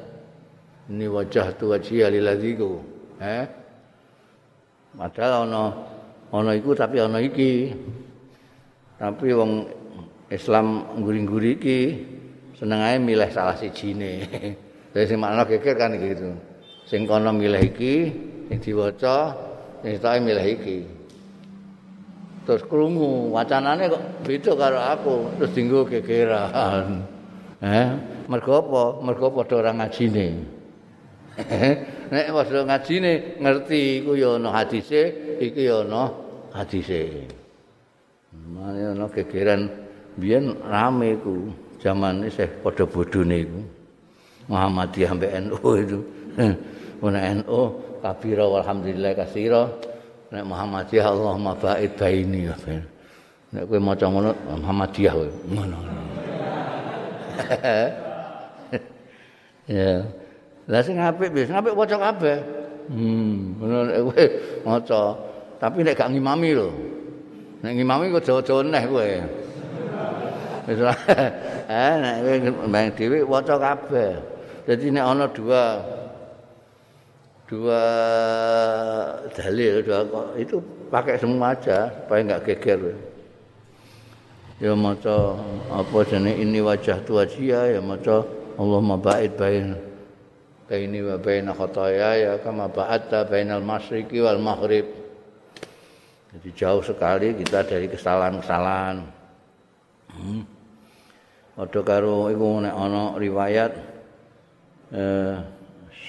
ini 0.91 1.05
wajah 1.07 1.47
tu 1.55 1.71
wajhi 1.71 2.01
lilladziku 2.01 2.81
ha? 3.21 3.45
Padahal 4.97 5.47
ana 5.47 5.63
ana 6.33 6.51
iku 6.57 6.73
tapi 6.73 6.97
ana 6.97 7.21
iki. 7.21 7.71
Tapi 8.95 9.27
wong 9.35 9.69
Islam 10.33 10.97
nguri-nguri 10.97 11.51
iki 11.61 11.79
seneng 12.57 12.79
ae 12.81 12.97
milih 12.97 13.29
salah 13.29 13.53
sijine. 13.53 14.25
Dadi 14.95 15.05
sing 15.07 15.19
makna 15.19 15.43
geger 15.43 15.75
kan 15.75 15.91
gitu 15.99 16.54
sing 16.85 17.09
kono 17.09 17.33
milih 17.33 17.61
iki 17.61 17.95
sing 18.49 18.57
diwaca 18.61 19.33
sing 19.81 19.97
tak 19.97 20.21
milih 20.21 20.45
iki. 20.45 20.79
Terus 22.45 22.61
krungu 22.69 23.33
wacanane 23.33 23.89
kok 23.89 24.03
beda 24.21 24.53
karo 24.53 24.77
aku 24.77 25.15
terus 25.41 25.51
dinggo 25.57 25.81
gegeran. 25.89 27.01
Eh 27.57 27.89
mergo 28.29 28.61
apa? 28.61 28.83
Mergo 29.01 29.33
padha 29.33 29.55
ora 29.65 29.71
ngajine. 29.73 30.27
Nek 32.13 32.27
padha 32.29 32.59
ngajine 32.69 33.41
ngerti 33.41 34.05
iku 34.05 34.13
ya 34.13 34.37
ana 34.37 34.49
hadise 34.53 35.01
iki 35.41 35.65
ya 35.65 35.81
ana 35.81 36.13
hadise. 36.53 37.25
Mane 38.29 38.93
ana 38.93 39.09
gegeran 39.09 39.73
biyen 40.21 40.53
rame 40.69 41.17
iku 41.17 41.49
jaman 41.81 42.29
isih 42.29 42.61
padha 42.61 42.85
bodhone 42.85 43.41
iku 43.41 43.61
Muhammadiyah 44.45 45.11
mbek 45.17 45.31
NU 45.49 45.69
itu 45.81 45.99
Una 47.05 47.19
NU 47.35 47.61
kabira 47.99 48.45
walhamdulillah 48.47 49.11
kasira. 49.13 49.67
Nek 50.31 50.43
Muhammadiyah 50.47 51.05
Allahumma 51.05 51.53
ba'id 51.53 51.91
baini. 51.99 52.49
Nek 53.53 53.63
kowe 53.67 53.79
maca 53.79 54.05
ngono 54.09 54.31
Muhammadiyah 54.61 55.13
kowe. 55.13 55.29
Ngono. 55.51 55.77
Ya. 59.65 60.05
Lah 60.69 60.85
sing 60.85 61.01
apik 61.01 61.33
wis 61.33 61.49
apik 61.49 61.73
waca 61.73 61.97
kabeh. 61.97 62.37
Hmm, 62.85 63.57
ngono 63.57 63.77
nek 63.89 63.99
kowe 64.05 64.23
maca. 64.61 65.01
Tapi 65.57 65.81
nek 65.81 65.97
gak 65.97 66.13
ngimami 66.13 66.53
lho. 66.53 66.69
Nek 67.65 67.73
ngimami 67.73 68.13
kok 68.13 68.23
jawa-jawa 68.29 68.61
neh 68.61 68.83
kowe. 68.85 69.09
Wis 70.69 70.79
eh 71.81 71.93
nek 71.97 72.15
kowe 72.21 72.35
mbang 72.69 72.87
dhewe 72.93 73.25
waca 73.25 73.55
kabeh. 73.57 74.34
Jadi 74.65 74.89
nek 74.89 75.05
ana 75.05 75.25
dua 75.29 75.63
dua 77.45 77.83
dalil 79.37 79.85
dua 79.85 80.01
itu 80.41 80.57
pakai 80.89 81.21
semua 81.21 81.53
aja 81.53 81.93
supaya 81.93 82.21
nggak 82.25 82.43
geger. 82.49 82.97
Ya 84.57 84.73
maca 84.73 85.37
apa 85.69 85.97
jenis 86.09 86.41
ini 86.41 86.65
wajah 86.65 86.97
tua 87.05 87.29
dia 87.29 87.77
ya 87.77 87.81
maca 87.83 88.25
Allah 88.57 88.81
mabait 88.81 89.29
bain 89.37 89.77
baini 90.65 91.05
wa 91.05 91.19
baina 91.21 91.53
khataya 91.53 92.17
ya 92.17 92.33
kama 92.41 92.65
ba'atta 92.65 93.29
bainal 93.29 93.61
masyriqi 93.61 94.17
wal 94.17 94.41
maghrib. 94.41 94.89
Jadi 96.33 96.49
jauh 96.57 96.81
sekali 96.81 97.37
kita 97.37 97.61
dari 97.63 97.85
kesalahan-kesalahan. 97.85 99.05
Hmm. 100.09 100.43
Ada 101.55 101.79
karo 101.85 102.27
iku 102.33 102.65
nek 102.65 102.75
ana 102.75 103.15
riwayat 103.15 103.94
eh 104.95 105.35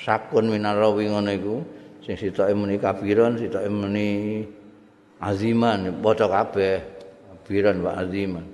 sakun 0.07 0.47
minarawi 0.47 1.11
ngono 1.11 1.31
iku 1.35 1.57
sing 2.07 2.15
sitoke 2.15 2.55
muni 2.55 2.79
kafiron 2.79 3.35
sitoke 3.35 3.67
muni 3.67 4.47
aziman 5.19 5.91
padha 5.99 6.31
kabeh 6.31 6.79
kafiron 7.27 7.83
wa 7.83 7.99
aziman. 7.99 8.47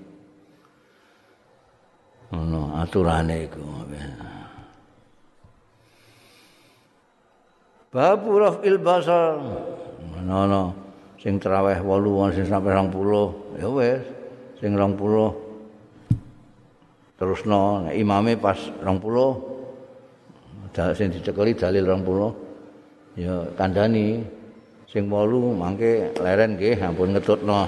Ono 2.32 2.80
aturane 2.80 3.44
iku 3.44 3.60
Bab 7.92 8.24
rafil 8.24 8.80
basar 8.80 9.36
ono 10.16 10.72
sing 11.20 11.36
traweh 11.36 11.76
8 11.76 12.32
sing 12.32 12.48
sampe 12.48 12.72
20 12.72 13.60
ya 13.60 13.68
wis 13.68 14.00
sing 14.56 14.72
20 14.72 14.96
terusno 17.20 17.84
imame 17.92 18.40
pas 18.40 18.56
20 18.80 19.51
sing 20.72 21.12
dicekeli 21.12 21.52
dalil 21.52 21.84
20 21.84 23.20
ya 23.20 23.34
kandhani. 23.56 24.24
Sing 24.92 25.08
8 25.08 25.56
mangke 25.56 26.12
leren 26.20 26.60
nggih 26.60 26.76
ampun 26.84 27.16
ngetutno. 27.16 27.64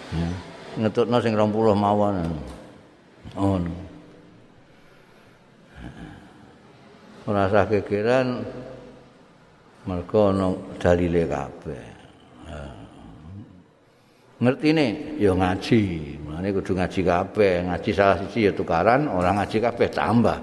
Ngetutno 0.80 1.16
sing 1.24 1.32
20 1.32 1.72
mawon. 1.76 2.28
Ngono. 3.36 3.74
Ora 7.24 7.48
usah 7.48 7.64
kekiran 7.68 8.44
mergo 9.88 10.28
ana 10.28 10.52
dalile 10.76 11.24
kabeh. 11.24 11.84
Ngertine? 14.40 15.16
Ya 15.20 15.32
ngaji. 15.36 15.82
Mulane 16.20 16.48
kudu 16.52 16.72
ngaji 16.76 17.00
kabeh. 17.00 17.52
Ngaji 17.64 17.90
salah 17.92 18.16
siji 18.24 18.48
ya 18.48 18.52
tukaran 18.52 19.08
orang 19.08 19.40
ngaji 19.40 19.56
kabeh 19.56 19.88
tambah 19.88 20.38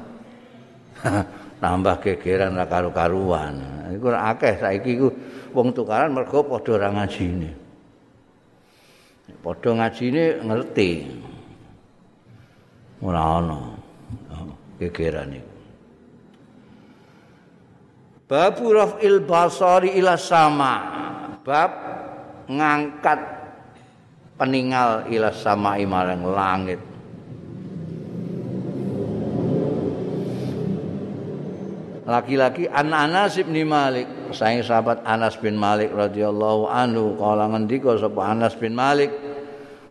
tambah 1.57 1.95
gegeran 2.01 2.57
ra 2.57 2.65
karu-karuan. 2.69 3.55
Iku 3.93 4.13
akeh 4.13 4.61
saiki 4.61 4.91
iku 4.97 5.09
wong 5.53 5.73
tukaran 5.73 6.13
mergo 6.13 6.45
padha 6.45 6.71
ora 6.77 6.89
ngajine. 6.93 7.49
Padha 9.41 9.69
ngajine 9.73 10.23
ngerti. 10.45 10.91
Ora 13.01 13.21
ana 13.41 13.59
gegeran 14.77 15.37
iku. 15.37 15.55
Bab 18.27 18.59
raf'il 18.59 19.23
basari 19.23 19.95
ila 19.97 20.19
sama. 20.19 20.73
Bab 21.47 21.71
ngangkat 22.51 23.19
peninggal 24.35 25.07
ila 25.07 25.31
sama 25.31 25.79
marang 25.79 26.27
langit. 26.27 26.81
Laki-laki 32.07 32.71
an 32.71 32.95
Anas 32.95 33.35
bin 33.37 33.67
Malik. 33.67 34.07
Saing 34.31 34.63
sahabat 34.63 35.03
Anas 35.03 35.35
bin 35.35 35.59
Malik 35.59 35.91
radhiyallahu 35.91 36.71
anhu 36.71 37.19
kala 37.19 37.51
ngendika 37.51 37.99
sapa 37.99 38.31
Anas 38.31 38.55
bin 38.55 38.73
Malik 38.73 39.11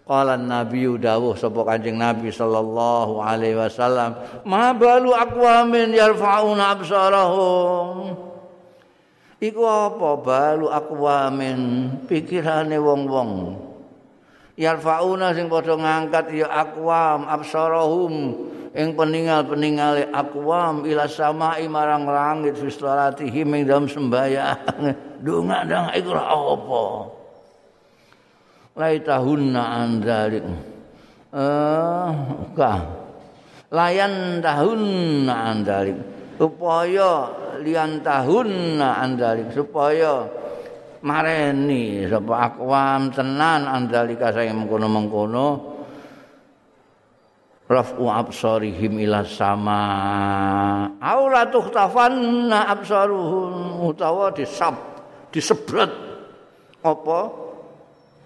kala 0.09 0.41
Nabi 0.41 0.87
dawuh 0.97 1.37
sapa 1.37 1.67
Kanjeng 1.67 2.01
Nabi 2.01 2.33
sallallahu 2.33 3.21
alaihi 3.21 3.59
wasallam 3.59 4.17
ma 4.49 4.73
balu 4.73 5.13
aqwamin 5.13 5.93
yarfa'una 5.93 6.81
absarahum. 6.81 8.17
Iku 9.37 9.63
apa 9.69 10.17
balu 10.17 10.73
aqwamin 10.73 11.61
pikirane 12.09 12.81
wong-wong. 12.81 13.33
Yarfa'una 14.57 15.37
sing 15.37 15.53
padha 15.53 15.77
ngangkat 15.77 16.33
ya 16.33 16.49
aqwam 16.49 17.29
absarahum 17.29 18.33
ing 18.77 18.93
peninggal-peningale 18.93 20.13
akwam 20.13 20.85
ila 20.85 21.09
samai 21.09 21.65
marang 21.65 22.05
langit 22.05 22.61
fi 22.61 22.69
salatihim 22.69 23.57
ing 23.57 23.63
dalam 23.65 23.89
sembahyang. 23.89 24.85
Donga 25.25 25.65
ndang 25.65 25.89
iku 25.97 26.13
apa? 26.13 26.85
Laitahunna 28.77 29.63
andalik 29.81 30.45
eh 31.33 32.11
ka. 32.53 32.75
Layan 33.73 34.39
tahunna 34.45 35.35
andalik 35.51 35.99
supaya 36.39 37.33
lian 37.65 38.05
tahunna 38.05 39.03
andalik 39.03 39.51
supaya 39.51 40.29
mareni 41.03 42.07
sapa 42.07 42.53
akwam 42.53 43.11
tenan 43.11 43.67
andalika 43.67 44.31
saya 44.31 44.55
mengkono-mengkono 44.55 45.76
rafu 47.67 48.07
absarihim 48.07 49.03
ila 49.03 49.27
sama. 49.27 49.83
Aula 51.03 51.51
tuhtafanna 51.51 52.71
absaruhum 52.71 53.87
utawa 53.91 54.31
disab 54.31 54.75
disebret 55.35 55.91
apa? 56.83 57.21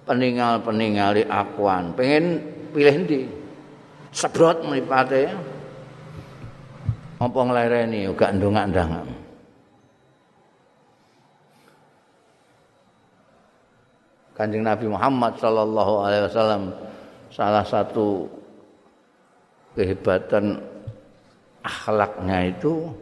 Peninggal-peningali 0.08 1.28
akuan 1.28 1.92
pengen 1.94 2.40
pilih 2.72 2.96
ndi 3.04 3.20
sebrot 4.10 4.64
mripate 4.64 5.28
apa 7.20 7.38
nglereni? 7.40 8.08
Uga 8.08 8.32
ndongak-ndang 8.32 9.20
Kanjeng 14.40 14.64
Nabi 14.64 14.88
Muhammad 14.88 15.36
sallallahu 15.36 16.00
alaihi 16.00 16.24
wasallam 16.24 16.72
salah 17.28 17.60
satu 17.60 18.24
kehebatan 19.80 20.60
akhlaknya 21.64 22.52
itu 22.52 22.92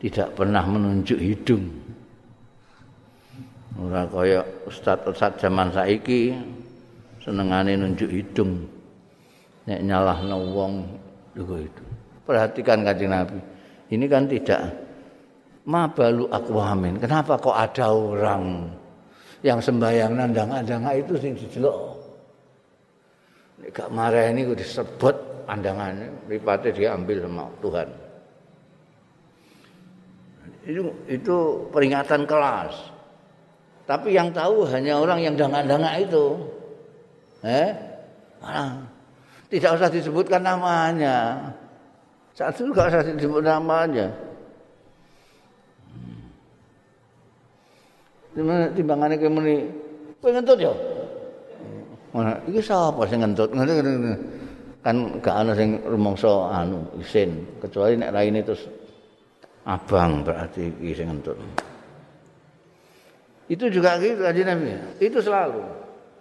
tidak 0.00 0.32
pernah 0.32 0.64
menunjuk 0.64 1.20
hidung. 1.20 1.68
Ora 3.76 4.08
kaya 4.08 4.40
ustaz-ustaz 4.64 5.36
zaman 5.36 5.68
saiki 5.70 6.32
senengane 7.20 7.76
nunjuk 7.76 8.08
hidung. 8.08 8.64
Nek 9.68 9.84
nyalahno 9.84 10.48
wong 10.56 10.72
itu. 11.36 11.84
Perhatikan 12.24 12.82
kanjeng 12.88 13.12
Nabi. 13.12 13.38
Ini 13.92 14.04
kan 14.08 14.24
tidak 14.26 14.74
mabalu 15.68 16.24
akwamin. 16.32 16.96
Kenapa 16.96 17.36
kok 17.36 17.54
ada 17.54 17.92
orang 17.92 18.72
yang 19.44 19.60
sembahyang 19.60 20.16
nandang-nandang 20.16 20.88
itu 20.96 21.14
sing 21.20 21.36
dijelok? 21.36 21.76
Nek 23.62 23.70
gak 23.76 23.90
marah 23.92 24.32
ini 24.32 24.48
udah 24.48 24.58
disebut 24.58 25.27
pandangannya, 25.48 26.12
ripatnya 26.28 26.70
diambil 26.76 27.24
sama 27.24 27.48
Tuhan. 27.64 27.88
Itu, 30.68 30.82
itu 31.08 31.36
peringatan 31.72 32.28
kelas. 32.28 32.92
Tapi 33.88 34.12
yang 34.12 34.28
tahu 34.36 34.68
hanya 34.68 35.00
orang 35.00 35.24
yang 35.24 35.32
dangak-dangak 35.32 36.04
itu. 36.04 36.36
Eh? 37.40 37.72
Mana? 38.44 38.84
Tidak 39.48 39.70
usah 39.80 39.88
disebutkan 39.88 40.44
namanya. 40.44 41.48
Saat 42.36 42.60
itu 42.60 42.68
gak 42.68 42.92
usah 42.92 43.02
disebut 43.16 43.40
namanya. 43.40 44.12
Timbangannya 48.76 49.16
kayak 49.16 49.32
muni, 49.32 49.56
kowe 50.20 50.30
ngentut 50.30 50.60
ya? 50.60 50.70
Mana? 52.12 52.36
Iki 52.44 52.60
sapa 52.60 53.08
sing 53.08 53.24
ngentut? 53.24 53.50
Kan 54.78 55.18
gak 55.18 55.42
ana 55.42 55.52
sing 55.58 55.82
rumangsa 55.82 56.30
anu 56.54 56.86
isin, 57.02 57.42
kecuali 57.58 57.98
nek 57.98 58.14
raine 58.14 58.40
terus 58.46 58.62
abang 59.66 60.22
berarti 60.22 60.70
iki 60.80 60.94
sing 60.94 61.10
ngentut. 61.10 61.36
Itu 63.48 63.66
juga 63.72 63.98
gitu 63.98 64.22
aja 64.22 64.42
Nabi. 64.44 64.76
Itu 65.02 65.18
selalu. 65.24 65.60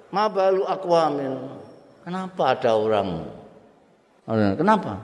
Mabalu 0.09 0.63
akwamin. 0.63 1.33
Kenapa 2.07 2.55
ada 2.55 2.71
orang? 2.71 3.09
Kenapa? 4.55 4.95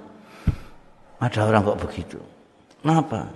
Ada 1.20 1.40
orang 1.52 1.62
kok 1.68 1.82
begitu. 1.84 2.20
Kenapa? 2.80 3.28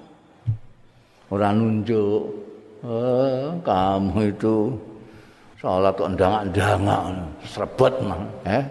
Orang 1.27 1.53
nunjuk. 1.59 2.47
Eh, 2.87 3.57
kamu 3.65 4.37
itu 4.37 4.71
sholat 5.57 5.97
kok 5.97 6.13
ndangak-ndangak 6.13 7.25
serbet 7.41 7.89
mah 8.05 8.21
eh 8.45 8.63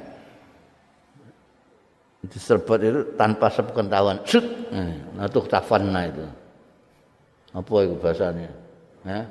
itu 2.26 2.36
serbet 2.42 2.80
itu 2.82 3.00
tanpa 3.14 3.46
sepengetahuan. 3.46 4.18
Sut! 4.26 4.44
Nah 5.14 5.30
tuh 5.30 5.46
tafanna 5.46 6.10
itu. 6.10 6.26
Apa 7.54 7.72
itu 7.86 7.94
bahasanya? 7.96 8.50
Eh? 9.06 9.24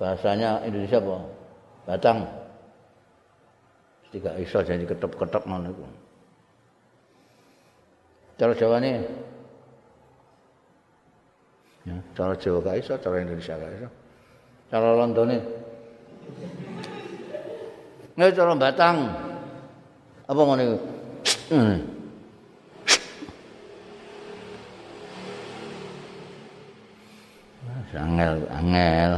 bahasanya 0.00 0.64
Indonesia 0.64 0.96
apa? 0.96 1.16
Batang. 1.84 2.18
Tiga 4.10 4.32
iso 4.40 4.58
jadi 4.64 4.82
ketep-ketep 4.88 5.44
mana 5.44 5.70
itu 5.70 5.84
cara 8.40 8.56
Jawa 8.56 8.80
nih 8.80 9.04
ya, 11.84 11.96
cara 12.16 12.32
Jawa 12.40 12.58
gak 12.64 12.76
iso 12.80 12.96
cara 12.96 13.16
Indonesia 13.20 13.54
gak 13.54 13.72
iso. 13.76 13.88
Cara 14.72 14.88
London 14.96 15.26
nih 15.28 15.42
Nggak 18.18 18.36
cara 18.36 18.52
batang. 18.52 18.96
Apa 20.28 20.40
ngono 20.44 20.60
iku? 20.60 20.78
Hmm. 21.50 21.76
Angel, 27.90 28.34
angel. 28.50 29.12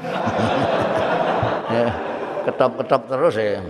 ya, 1.74 1.86
ketop-ketop 2.48 3.02
terus 3.08 3.34
ya. 3.36 3.60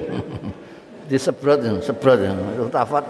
Disebrot, 1.10 1.60
sebrot, 1.82 2.20
tafat. 2.70 3.04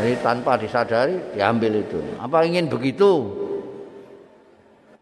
Jadi 0.00 0.16
tanpa 0.24 0.56
disadari 0.56 1.20
diambil 1.36 1.84
itu. 1.84 2.00
Apa 2.16 2.48
ingin 2.48 2.72
begitu? 2.72 3.28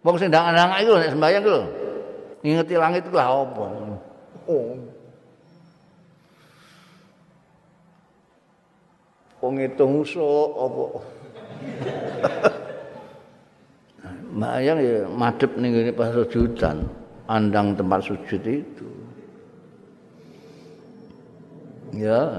Wong 0.03 0.17
sing 0.19 0.33
ndang-ndang 0.33 0.75
itu 0.83 0.93
nek 0.95 1.13
sembayang 1.15 1.45
itu. 1.47 1.59
ngingeti 2.39 2.75
langit 2.79 3.03
itu 3.03 3.15
lah 3.15 3.31
apa? 3.35 3.67
Oh. 4.47 4.75
Wong 9.39 9.53
ngitung 9.59 10.03
usuk 10.03 10.51
apa? 10.55 10.83
Bayang 14.39 14.79
ya 14.79 15.07
madep 15.11 15.59
ning 15.59 15.75
ngene 15.75 15.91
pas 15.91 16.15
sujudan, 16.15 16.87
andang 17.27 17.75
tempat 17.75 18.07
sujud 18.07 18.43
itu. 18.47 18.89
Ya. 21.97 22.39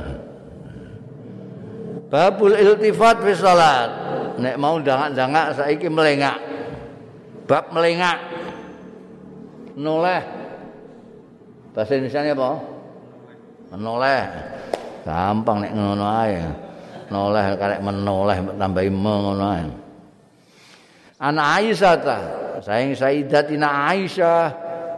Babul 2.08 2.56
iltifat 2.56 3.20
fi 3.20 3.32
salat. 3.36 3.90
Nek 4.40 4.56
mau 4.56 4.80
dangak-dangak 4.80 5.60
saiki 5.60 5.92
melengak. 5.92 6.40
Bab 7.44 7.76
melengak. 7.76 8.40
noleh 9.80 10.22
bahasa 11.72 11.96
Indonesia 11.96 12.36
apa 12.36 12.52
menoleh 13.72 14.24
gampang 15.08 15.58
nek 15.64 15.72
ngono 15.72 16.06
ae 16.06 16.36
noleh 17.10 17.58
karek 17.58 17.82
menoleh 17.82 18.38
tambahi 18.56 18.90
ngono 18.90 19.46
ae. 19.46 19.66
Ana 21.20 21.60
Aisyah 21.60 21.96
ta 22.00 22.18
saing 22.64 22.96
Sayyidatina 22.96 23.92
Aisyah 23.92 24.44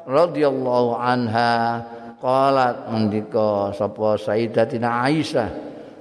radhiyallahu 0.06 0.93
anha 0.93 1.82
qalat 2.21 2.93
mendika 2.93 3.74
sapa 3.74 4.21
Sayyidatina 4.21 5.02
Aisyah? 5.10 5.50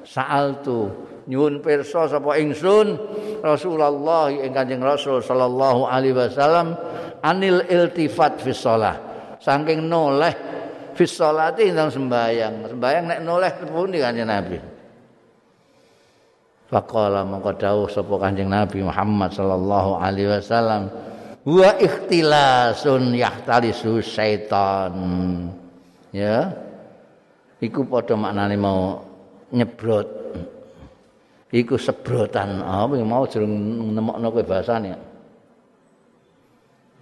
Sa'altu 0.05 0.93
nyuwun 1.25 1.65
pirsa 1.65 2.11
sapa 2.11 2.37
ingsun 2.37 2.99
Rasulullah 3.41 4.29
ing 4.29 4.53
Kanjeng 4.53 4.85
Rasul 4.85 5.25
sallallahu 5.25 5.89
alaihi 5.89 6.13
wasallam 6.13 6.77
anil 7.25 7.65
iltifat 7.65 8.45
fi 8.45 8.53
shalah. 8.53 8.97
Saking 9.41 9.89
noleh 9.89 10.35
fi 10.93 11.05
sholati 11.09 11.73
nang 11.73 11.89
sembayang. 11.89 12.77
Sembayang 12.77 13.05
nek 13.09 13.21
noleh 13.25 13.51
pundi 13.73 13.97
kanjeng 14.05 14.29
Nabi 14.29 14.80
Faqala 16.71 17.27
mongko 17.27 17.51
dawuh 17.59 17.91
sapa 17.91 18.15
Kanjeng 18.15 18.47
Nabi 18.47 18.87
Muhammad 18.87 19.35
sallallahu 19.35 19.99
alaihi 19.99 20.31
wasallam 20.31 20.87
wa 21.43 21.71
ikhtilasun 21.75 23.11
yahtalisu 23.19 23.99
syaitan. 23.99 24.95
Ya. 26.15 26.55
Iku 27.59 27.83
padha 27.91 28.15
maknane 28.15 28.55
mau 28.55 29.03
nyebrot. 29.51 30.07
Iku 31.51 31.75
sebrotan. 31.75 32.63
Apa 32.63 32.95
oh, 32.95 33.03
mau 33.03 33.27
jeng 33.27 33.51
nemokno 33.91 34.31
kowe 34.31 34.45
bahasane. 34.47 34.95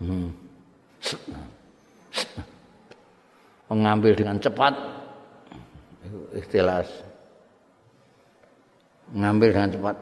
Hmm. 0.00 0.33
Mengambil 3.68 4.16
dengan 4.16 4.40
cepat. 4.40 4.72
Ikhtilas. 6.33 7.08
Mengambil 9.12 9.49
dengan 9.57 9.71
cepat. 9.73 9.97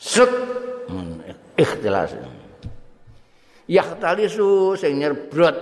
Sut 0.00 0.30
hmm, 0.88 1.60
ikhtilas. 1.60 2.16
Yahtalisu 3.68 4.74
sing 4.80 4.98
nyebrot. 4.98 5.56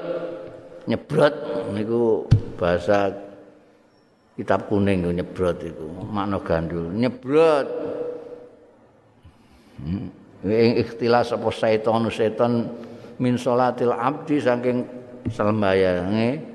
Nyebrot 0.86 1.34
niku 1.74 2.24
bahasa 2.56 3.10
kitab 4.38 4.70
kuning 4.70 5.02
nyebrot 5.02 5.58
itu 5.66 5.86
makna 6.14 6.38
gandul 6.38 6.94
nyebrot 6.94 7.66
hmm. 9.82 10.46
ing 10.46 10.72
ikhtilas 10.78 11.34
apa 11.34 11.50
setan 11.50 12.06
setan 12.06 12.52
min 13.18 13.34
salatil 13.34 13.90
abdi 13.90 14.38
saking 14.38 14.86
sembayange 15.26 16.38
kawula. 16.38 16.47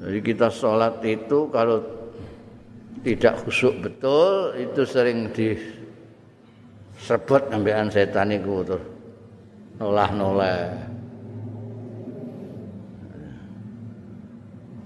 Jadi 0.00 0.18
kita 0.24 0.48
salat 0.48 0.96
itu 1.04 1.44
kalau 1.52 1.84
tidak 3.04 3.36
khusyuk 3.44 3.84
betul 3.84 4.56
itu 4.56 4.82
sering 4.84 5.28
di 5.32 5.56
sebut 7.00 7.52
ambekan 7.52 7.92
setan 7.92 8.32
iku 8.32 8.64
terus 8.64 8.84
nolah-nolah. 9.76 10.72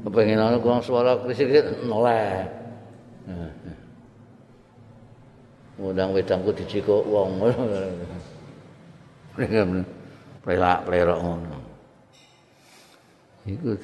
Kepengen 0.05 0.37
ana 0.43 0.59
kurang 0.61 0.85
suara 0.85 1.17
krisik 1.23 1.49
noleh. 1.87 2.65
ngundang 5.75 6.15
wedangku 6.15 6.55
dicikuk 6.55 7.03
wong 7.11 7.43
pelak 10.47 10.79
plerok 10.87 11.19
ngono 11.19 11.59
itu 13.45 13.75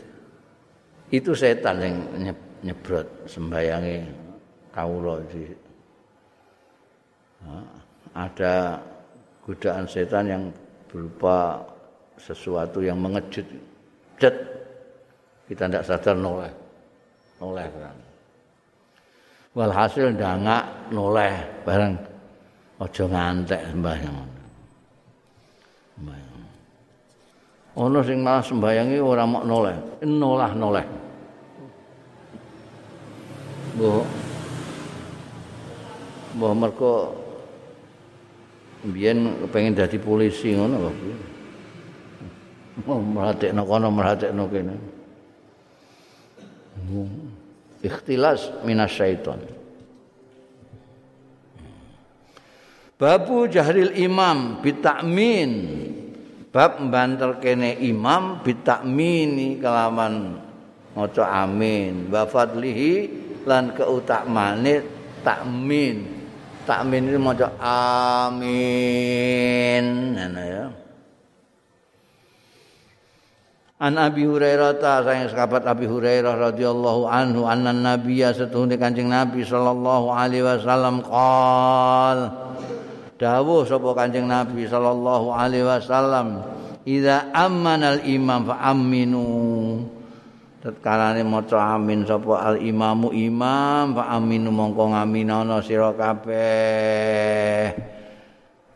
itu 1.11 1.35
setan 1.35 1.77
yang 1.83 1.97
nyebrot 2.63 3.07
sembayange 3.27 4.07
kawula 4.71 5.19
di 5.27 5.43
ada 8.15 8.79
godaan 9.43 9.87
setan 9.87 10.27
yang 10.29 10.43
berupa 10.91 11.63
sesuatu 12.21 12.83
yang 12.83 12.99
mengejut 12.99 13.47
cet. 14.21 14.37
Kita 15.51 15.67
tidak 15.67 15.83
sadar 15.83 16.15
noleh. 16.15 16.53
Noleh 17.43 17.67
kan 17.75 17.97
walhasil 19.55 20.15
ndangak 20.15 20.65
noleh 20.95 21.35
bareng. 21.67 21.95
Aja 22.81 23.05
ngantek 23.05 23.61
sembahyang. 23.69 24.17
Sembahyang 26.01 26.30
ono 27.77 27.99
sing 28.03 28.19
malah 28.25 28.43
sembayangi 28.43 28.99
ora 28.99 29.23
mok 29.29 29.45
noleh. 29.47 29.77
Nolah 30.07 30.53
noleh. 30.57 30.87
Bu 33.79 33.91
Bu 36.31 36.47
mergo 36.55 36.95
biyen 38.87 39.47
pengen 39.51 39.77
dadi 39.77 39.99
polisi 40.01 40.55
ngono 40.55 40.77
kok 40.79 40.95
mau 42.87 43.03
merhatekno 43.03 43.63
kono 43.67 43.89
merhatekno 43.93 44.45
kene. 44.49 44.75
Ikhtilas 47.81 48.65
minas 48.67 48.93
syaiton 48.93 49.41
Babu 53.01 53.49
jahril 53.49 53.97
imam 53.97 54.61
bitakmin 54.61 55.53
bab 56.51 56.83
mbantel 56.83 57.39
kene 57.39 57.79
imam 57.79 58.43
bitakmini 58.43 59.59
kelawan 59.63 60.39
maca 60.95 61.47
amin. 61.47 62.11
Wa 62.11 62.27
fadlihi 62.27 62.93
lan 63.47 63.73
keutamane 63.75 64.83
takmin. 65.23 66.07
Takmin 66.67 67.09
itu 67.09 67.19
maca 67.19 67.49
amin. 68.37 68.55
Ya. 70.37 70.71
An 73.81 73.97
Abi 73.97 74.29
Hurairah 74.29 74.77
ta 74.77 75.01
sayang 75.01 75.33
sahabat 75.33 75.65
Abi 75.65 75.89
Hurairah 75.89 76.37
radhiyallahu 76.53 77.09
anhu 77.09 77.49
anna 77.49 77.73
nabiyya 77.73 78.37
setuhune 78.37 78.77
Kanjeng 78.77 79.09
Nabi 79.09 79.41
sallallahu 79.41 80.13
alaihi 80.13 80.45
wasallam 80.45 81.01
qol 81.01 82.29
dawuh 83.21 83.69
sapa 83.69 83.93
Kanjeng 83.93 84.25
Nabi 84.25 84.65
sallallahu 84.65 85.29
alaihi 85.29 85.69
wasallam 85.69 86.41
idza 86.89 87.29
ammanal 87.37 88.01
imam 88.09 88.49
fa 88.49 88.73
aminu 88.73 89.29
tetkalane 90.65 91.21
maca 91.29 91.77
amin 91.77 92.09
sapa 92.09 92.41
al 92.41 92.57
imamu 92.65 93.13
imam 93.13 93.93
fa 93.93 94.17
aminu 94.17 94.49
mongko 94.49 94.97
ngaminana 94.97 95.61
sira 95.61 95.93
kabeh. 95.93 97.77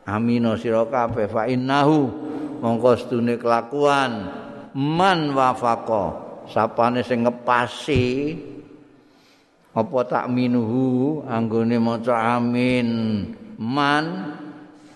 Amino 0.05 0.53
sira 0.61 0.85
kabeh 0.85 1.25
fa 1.33 1.49
innahu 1.49 2.13
mongko 2.61 3.01
sedune 3.01 3.41
kelakuan. 3.41 4.45
Man 4.77 5.33
wafaqa 5.33 6.05
sapane 6.53 7.01
sing 7.01 7.25
ngepasi. 7.25 8.37
Apa 9.75 10.07
tak 10.07 10.29
minuhu 10.31 11.25
anggone 11.25 11.81
maca 11.83 12.39
amin 12.39 12.89
man 13.59 14.37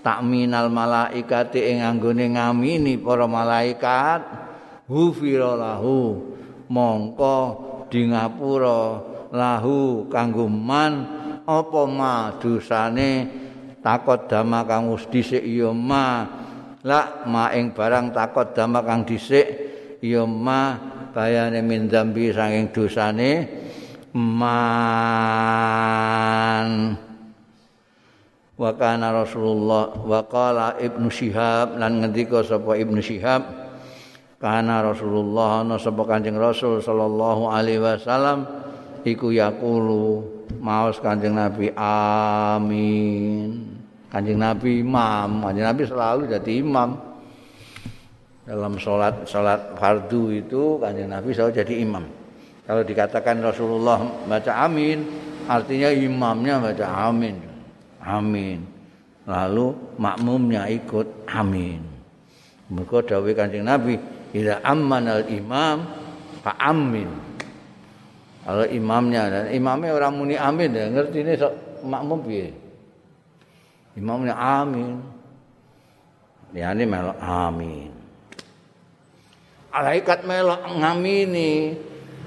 takminal 0.00 0.70
malaikati 0.72 1.68
ing 1.74 1.84
anggone 1.84 2.32
ngamini 2.32 2.96
para 2.96 3.26
malaikat. 3.26 4.20
Hufira 4.88 5.52
lahu 5.52 6.16
mongko 6.72 7.36
di 7.92 8.08
ngapura 8.08 9.04
lahu 9.28 10.08
kanggo 10.08 10.48
man. 10.48 10.92
Apa 11.48 11.88
ma 11.88 12.36
dosane? 12.36 13.28
Takot 13.78 14.28
dama 14.28 14.64
kang 14.68 14.92
dhisik 15.08 15.44
ya 15.44 15.72
ma. 15.72 16.24
La 16.84 17.24
ma 17.24 17.52
ing 17.56 17.72
barang 17.72 18.12
takot 18.12 18.52
dama 18.56 18.80
kang 18.84 19.04
dhisik 19.04 19.46
ya 20.04 20.24
ma. 20.28 20.76
Bayane 21.08 21.64
min 21.64 21.88
dzambi 21.88 22.30
saking 22.36 22.68
dosane 22.68 23.48
man 24.12 24.68
wa 28.58 28.74
kana 28.74 29.14
rasulullah 29.14 29.94
wa 30.02 30.18
qala 30.26 30.74
ibnu 30.82 31.06
syihab 31.06 31.78
lan 31.78 32.02
ngendika 32.02 32.42
sapa 32.42 32.74
ibnu 32.74 32.98
syihab 32.98 33.46
kana 34.42 34.82
rasulullah 34.82 35.62
ana 35.62 35.78
sapa 35.78 36.02
kanjeng 36.02 36.34
rasul 36.34 36.82
sallallahu 36.82 37.46
alaihi 37.46 37.78
wasallam 37.78 38.42
iku 39.06 39.30
yaqulu 39.30 40.26
maos 40.58 40.98
kanjeng 40.98 41.38
nabi 41.38 41.70
amin. 41.78 43.78
Kanjeng 44.08 44.40
nabi 44.40 44.82
imam 44.82 45.44
kanjeng 45.44 45.66
nabi 45.68 45.82
selalu 45.86 46.22
jadi 46.26 46.52
imam. 46.64 46.90
Dalam 48.48 48.80
sholat 48.80 49.28
sholat 49.28 49.76
fardu 49.76 50.32
itu 50.32 50.80
kanjeng 50.80 51.12
Nabi 51.12 51.36
selalu 51.36 51.52
jadi 51.52 51.74
imam. 51.84 52.00
Kalau 52.64 52.80
dikatakan 52.80 53.44
Rasulullah 53.44 54.00
baca 54.24 54.64
amin, 54.64 55.04
artinya 55.44 55.92
imamnya 55.92 56.56
baca 56.56 57.12
amin, 57.12 57.36
amin. 58.02 58.62
Lalu 59.28 59.96
makmumnya 60.00 60.66
ikut 60.72 61.28
amin. 61.28 61.80
Mereka 62.68 63.04
dawai 63.04 63.32
kanjeng 63.36 63.64
Nabi, 63.64 63.96
ila 64.36 64.60
amman 64.64 65.04
al 65.08 65.24
imam 65.28 65.78
fa 66.40 66.56
amin. 66.60 67.08
Kalau 68.48 68.64
imamnya 68.64 69.22
dan 69.28 69.44
imamnya 69.52 69.92
orang 69.92 70.12
muni 70.16 70.36
amin 70.40 70.72
ya 70.72 70.88
ngerti 70.88 71.20
ini 71.20 71.32
sok 71.36 71.84
makmum 71.84 72.24
piye. 72.24 72.48
Imamnya 73.96 74.32
amin. 74.36 74.96
Ya 76.56 76.72
ini 76.72 76.88
melok 76.88 77.20
amin. 77.20 77.98
malaikat 79.78 80.26
melok 80.26 80.62
ngamini. 80.74 81.78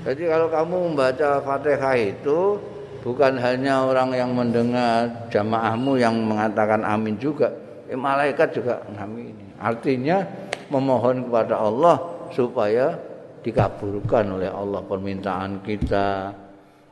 Jadi 0.07 0.23
kalau 0.25 0.47
kamu 0.49 0.75
membaca 0.87 1.29
Fatihah 1.43 1.95
itu 1.99 2.57
bukan 3.01 3.37
hanya 3.41 3.85
orang 3.85 4.13
yang 4.13 4.31
mendengar 4.33 5.29
jamaahmu 5.33 5.97
yang 5.97 6.15
mengatakan 6.21 6.85
amin 6.85 7.17
juga, 7.17 7.49
eh, 7.89 7.97
malaikat 7.97 8.55
juga 8.55 8.81
ngamini. 8.93 9.57
Artinya 9.61 10.25
memohon 10.69 11.27
kepada 11.29 11.61
Allah 11.61 11.97
supaya 12.33 12.95
dikabulkan 13.41 14.37
oleh 14.37 14.49
Allah 14.49 14.81
permintaan 14.85 15.65
kita 15.65 16.33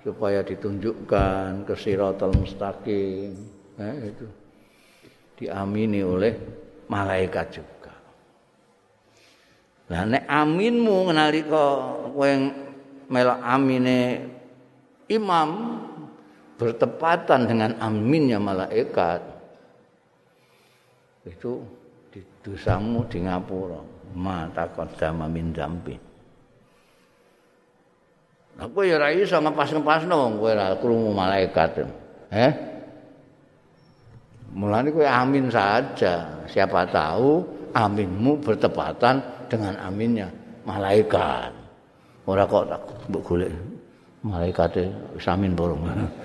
supaya 0.01 0.41
ditunjukkan 0.41 1.65
ke 1.69 1.73
Siratal 1.77 2.33
Mustaqim. 2.33 3.33
Eh, 3.79 3.95
itu 4.11 4.27
diamini 5.39 6.03
oleh 6.03 6.33
malaikat 6.91 7.47
juga. 7.61 7.93
Lah 9.89 10.03
nek 10.05 10.27
aminmu 10.27 11.09
nalika 11.09 11.65
kowe 12.13 12.29
melok 13.09 13.39
amine 13.41 13.99
imam 15.09 15.49
bertepatan 16.59 17.47
dengan 17.47 17.71
aminnya 17.79 18.35
malaikat 18.35 19.23
itu 21.23 21.63
di 22.11 22.19
dosamu 22.43 23.07
di 23.07 23.23
ngapura. 23.23 23.81
Mata 24.09 24.65
kodama 24.73 25.29
min 25.29 25.53
dambi 25.53 26.09
aku 28.59 28.83
ya 28.83 28.99
rai 28.99 29.23
sama 29.23 29.55
pas 29.55 29.71
ngepas 29.71 30.03
nong 30.03 30.43
gue 30.43 30.51
lah 30.51 30.75
krungu 30.77 31.15
malaikat. 31.15 31.87
Eh? 32.35 32.51
Mulai 34.53 34.91
gue 34.91 35.07
amin 35.07 35.47
saja. 35.47 36.43
Siapa 36.45 36.85
tahu 36.91 37.41
aminmu 37.71 38.43
bertepatan 38.43 39.47
dengan 39.47 39.79
aminnya 39.79 40.27
malaikat. 40.67 41.55
Ora 42.27 42.45
kok 42.45 42.67
tak 42.69 42.81
mbok 43.09 43.23
golek 43.25 43.49
malaikat 44.21 44.91
samin 45.17 45.55
borong. 45.55 45.81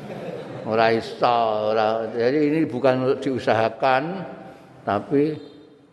Ora 0.64 0.88
iso, 0.96 1.36
ora. 1.72 2.08
Jadi 2.08 2.38
ini 2.48 2.60
bukan 2.64 3.20
diusahakan 3.20 4.02
tapi 4.84 5.36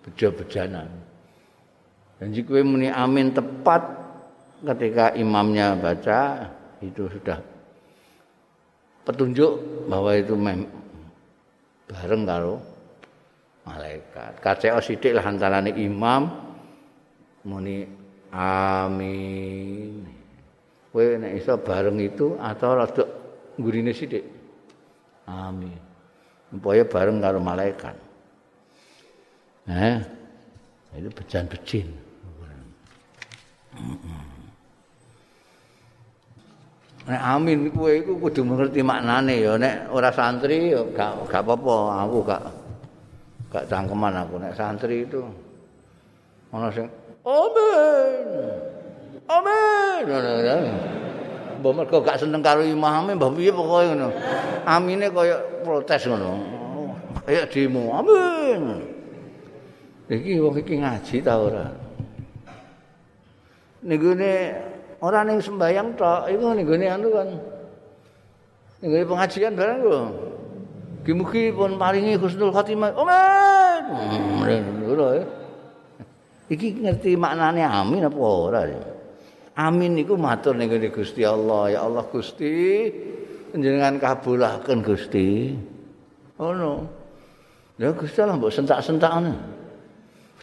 beja-bejanan. 0.04 0.88
Dan 2.22 2.32
jika 2.32 2.62
muni 2.64 2.88
amin 2.88 3.36
tepat 3.36 3.82
ketika 4.62 5.12
imamnya 5.18 5.74
baca 5.76 6.48
itu 6.80 7.10
sudah 7.10 7.42
petunjuk 9.02 9.86
bahwa 9.90 10.14
itu 10.14 10.38
mem 10.38 10.70
bareng 11.90 12.24
karo 12.24 12.56
malaikat. 13.66 14.40
Kaceo 14.40 14.80
sithik 14.80 15.18
lah 15.18 15.26
antarané 15.26 15.76
imam 15.76 16.30
muni 17.44 17.84
amin 18.32 20.06
kowe 20.94 21.04
nek 21.18 21.34
iso 21.36 21.58
bareng 21.60 21.98
itu 22.00 22.38
atau 22.38 22.70
rada 22.78 23.04
ngurine 23.58 23.92
sithik 23.92 24.24
amin. 25.28 25.80
Upaya 26.52 26.84
bareng 26.84 27.20
karo 27.24 27.40
malaikat. 27.40 27.96
Eh? 29.72 29.98
Itu 30.92 31.10
bejan 31.16 31.48
bejin 31.48 31.88
nek 37.02 37.22
amin 37.22 37.74
kowe 37.74 37.90
iku 37.90 38.14
kudu 38.22 38.42
ngerti 38.46 38.82
maknane 38.86 39.42
ya. 39.42 39.58
Nek 39.58 39.90
ora 39.90 40.14
santri 40.14 40.70
ya 40.70 40.82
gak 40.94 41.26
gak 41.26 41.42
apa-apa. 41.44 42.06
Aku 42.06 42.18
gak 42.22 42.44
gak 43.50 43.66
cangkeman 43.68 44.14
aku. 44.16 44.38
Nek 44.38 44.54
santri 44.54 45.08
itu 45.08 45.22
ana 46.52 46.68
sing 46.70 46.88
amin! 47.24 48.28
Amin 49.32 50.04
mbok 51.62 51.74
mergo 51.78 51.98
gak 52.02 52.18
seneng 52.18 52.42
karo 52.42 52.66
imame 52.66 53.14
mbah 53.14 53.30
piye 53.30 53.54
pokoke 53.54 53.94
ngono? 53.94 54.10
Amine 54.66 55.08
kaya 55.14 55.38
protes 55.62 56.10
ngono. 56.10 56.32
Kaya 57.22 57.46
demo. 57.46 57.94
Amin. 57.94 58.82
Iki 60.10 60.42
wong 60.42 60.58
iki 60.58 60.82
ngaji 60.82 61.16
ta 61.22 61.38
ora? 61.38 61.70
Nggone 63.86 64.34
ora 65.06 65.20
ning 65.22 65.38
sembayang 65.38 65.94
tok. 65.94 66.28
Iku 66.34 66.44
nggone 66.50 66.86
anu 66.90 67.08
kan? 67.14 67.30
Nggone 68.82 69.06
pengajian 69.06 69.54
barang 69.54 69.80
lho 69.86 70.02
Mugi-mugi 71.02 71.50
pun 71.50 71.82
paringi 71.82 72.14
husnul 72.14 72.54
khotimah. 72.54 72.94
Amin. 72.94 74.62
Iki 76.46 76.86
ngerti 76.86 77.18
maknane 77.18 77.66
amin 77.66 78.06
apa 78.06 78.20
ora 78.22 78.62
ya? 78.70 79.01
Amin 79.60 80.00
iku 80.00 80.16
matur 80.16 80.56
ning 80.56 80.72
Gusti 80.72 81.28
Allah. 81.28 81.76
Ya 81.76 81.80
Allah 81.84 82.08
Gusti, 82.08 82.88
panjenengan 83.52 84.00
kabulaken 84.00 84.80
Gusti. 84.80 85.52
Ono. 86.40 86.74
Ya 87.76 87.92
Gusti 87.92 88.18
Allah 88.24 88.40
mbok 88.40 88.52
sentak-sentakane. 88.54 89.34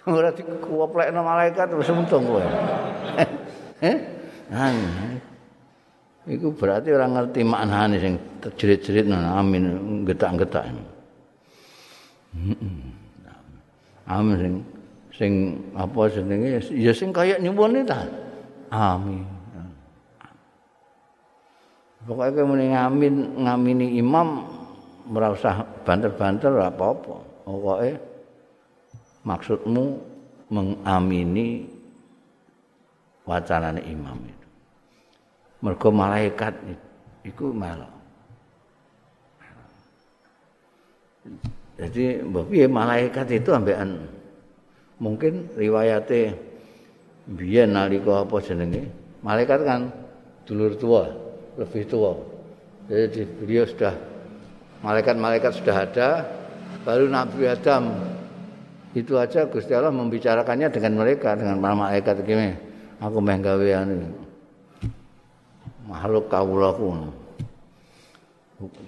Ora 0.09 0.33
dikuoplekno 0.33 1.21
malaikat 1.21 1.69
terus 1.69 1.89
untung 1.93 2.25
kowe. 2.25 2.45
Eh? 3.79 3.97
Nah, 4.49 4.73
Iku 6.29 6.53
berarti 6.53 6.93
orang 6.93 7.17
ngerti 7.17 7.41
maknane 7.41 7.97
sing 7.97 8.15
terjerit-jerit 8.45 9.09
amin 9.09 9.65
getak-getak. 10.05 10.69
Amin 14.05 14.37
sing 14.37 14.55
sing 15.17 15.33
apa 15.73 16.13
jenenge 16.13 16.61
ya 16.69 16.93
sing 16.93 17.17
kaya 17.17 17.41
nyuwun 17.41 17.81
ta. 17.89 18.05
Amin. 18.69 19.25
Pokoknya 22.09 22.41
kamu 22.41 22.55
ngamin 22.73 23.15
ngamini 23.45 23.87
imam 24.01 24.49
merasa 25.09 25.61
banter-banter 25.85 26.53
apa-apa. 26.57 27.17
Pokoknya 27.45 28.01
maksudmu 29.25 29.85
mengamini 30.49 31.69
wacanane 33.29 33.85
imam 33.85 34.17
itu. 34.25 34.47
mergo 35.59 35.91
malaikat 35.91 36.55
iku 37.27 37.51
melok. 37.51 37.93
Jadi 41.79 42.25
mbok 42.25 42.47
piye 42.51 42.67
malaikat 42.71 43.27
itu 43.37 43.51
ambekan 43.53 44.07
mungkin 44.99 45.47
riwayate 45.55 46.35
biyen 47.37 47.77
nalika 47.77 48.25
apa 48.25 48.37
jenenge? 48.41 48.89
Malaikat 49.21 49.61
kan 49.67 49.93
dulur 50.49 50.73
tua, 50.79 51.13
lebih 51.61 51.85
tua. 51.85 52.17
Jadi 52.89 53.29
beliau 53.29 53.69
sudah 53.69 53.93
malaikat-malaikat 54.81 55.53
sudah 55.61 55.77
ada, 55.85 56.09
baru 56.89 57.11
Nabi 57.11 57.45
Adam 57.45 57.93
itu 58.97 59.21
aja 59.21 59.45
Gusti 59.45 59.77
Allah 59.77 59.93
membicarakannya 59.93 60.73
dengan 60.73 60.97
mereka 60.97 61.37
dengan 61.37 61.61
para 61.61 61.77
malaikat 61.77 62.25
gini. 62.25 62.57
Aku 62.99 63.21
menggawe 63.21 63.69
anu. 63.77 64.27
makhluk 65.89 66.29
kawulaku 66.29 67.09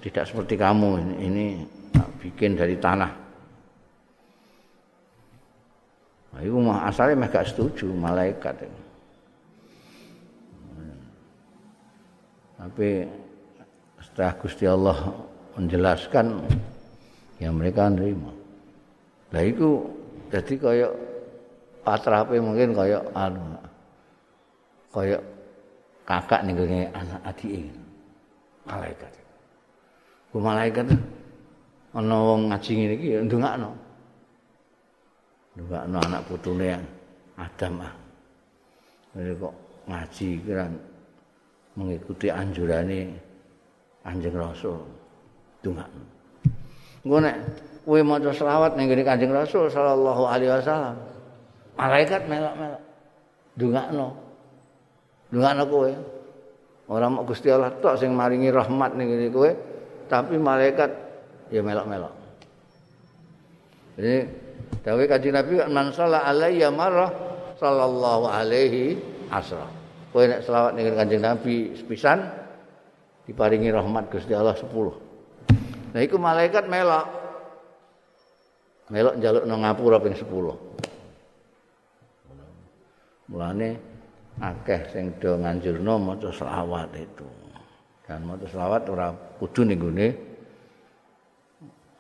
tidak 0.05 0.29
seperti 0.29 0.61
kamu 0.61 1.01
ini, 1.01 1.15
ini 1.25 1.45
bikin 2.21 2.61
dari 2.61 2.77
tanah 2.77 3.30
nah, 6.31 6.41
itu 6.43 6.57
asalnya 6.71 7.17
mereka 7.27 7.43
setuju 7.43 7.91
malaikat 7.91 8.55
tapi 12.61 13.09
setelah 14.05 14.33
Gusti 14.37 14.69
Allah 14.69 15.17
menjelaskan 15.57 16.45
ya 17.41 17.49
mereka 17.49 17.89
nerima. 17.89 18.29
Nah 19.33 19.41
itu 19.41 19.81
jadi 20.29 20.55
kayak 20.61 20.93
patrape 21.81 22.37
mungkin 22.37 22.77
kayak 22.77 23.01
anu 23.17 23.57
kayak 24.93 25.25
kakak 26.05 26.45
nih 26.45 26.93
anak 26.93 27.21
adik 27.25 27.73
malaikat. 28.69 29.13
Gue 30.31 30.43
malaikat 30.45 30.87
ono 31.97 32.17
wong 32.29 32.41
ngaji 32.53 32.73
ini 32.77 32.95
ki 33.01 33.09
ndungak 33.25 33.57
no 33.57 33.73
ndungak 35.57 35.85
no 35.91 35.99
anak 36.03 36.23
putune 36.29 36.79
Adam 37.41 37.83
ah. 37.83 37.95
Jadi 39.17 39.33
kok 39.35 39.55
ngaji 39.91 40.29
kan 40.47 40.73
mengikuti 41.75 42.27
anjurannya 42.31 43.11
anjing 44.07 44.35
rasul. 44.35 44.81
Ndungak 45.63 45.89
no 45.91 46.05
gue 47.01 47.17
nek 47.17 47.37
gue 47.89 48.01
mau 48.05 48.21
selawat 48.21 48.77
nih 48.77 48.85
gue 48.85 49.05
kanjeng 49.09 49.33
rasul 49.33 49.73
sallallahu 49.73 50.29
alaihi 50.29 50.53
wasallam 50.53 51.01
malaikat 51.81 52.29
melak 52.29 52.53
melak 52.61 52.83
ndungak 53.57 53.89
no 53.97 54.31
Dungane 55.31 55.63
kowe. 55.71 55.91
Ora 56.91 57.07
mok 57.07 57.31
Gusti 57.31 57.47
Allah 57.55 57.71
tok 57.79 57.95
sing 58.03 58.11
maringi 58.11 58.51
rahmat 58.51 58.99
ning 58.99 59.15
ngene 59.15 59.31
kowe, 59.31 59.51
tapi 60.11 60.35
malaikat 60.35 60.91
ya 61.55 61.63
melok-melok. 61.63 62.11
Jadi 63.95 64.15
dawuh 64.81 65.05
Kanjeng 65.05 65.37
Nabi 65.37 65.61
man 65.69 65.93
salla 65.93 66.25
alayya 66.25 66.73
marrah 66.73 67.13
sallallahu 67.61 68.25
alaihi 68.29 68.97
asra. 69.29 69.69
Kowe 70.11 70.25
nek 70.27 70.43
selawat 70.43 70.75
ning 70.75 70.91
Kanjeng 70.97 71.23
Nabi 71.23 71.77
sepisan 71.77 72.25
diparingi 73.29 73.71
rahmat 73.71 74.09
Gusti 74.11 74.33
Allah 74.35 74.57
10. 74.57 74.67
Nah 75.95 76.01
iku 76.01 76.17
malaikat 76.19 76.67
melok. 76.67 77.07
Melok 78.91 79.15
njaluk 79.23 79.45
nang 79.47 79.63
ngapura 79.63 80.03
ping 80.03 80.19
10. 80.19 80.27
Mulane 83.31 83.79
akeh 84.43 84.91
sing 84.91 85.15
do 85.23 85.39
nganjurno 85.39 85.95
maca 86.03 86.35
selawat 86.35 86.91
itu. 86.99 87.29
Dan 88.03 88.27
maca 88.27 88.43
selawat 88.51 88.91
ora 88.91 89.15
kudu 89.39 89.63
ning 89.63 89.79
gone 89.79 90.09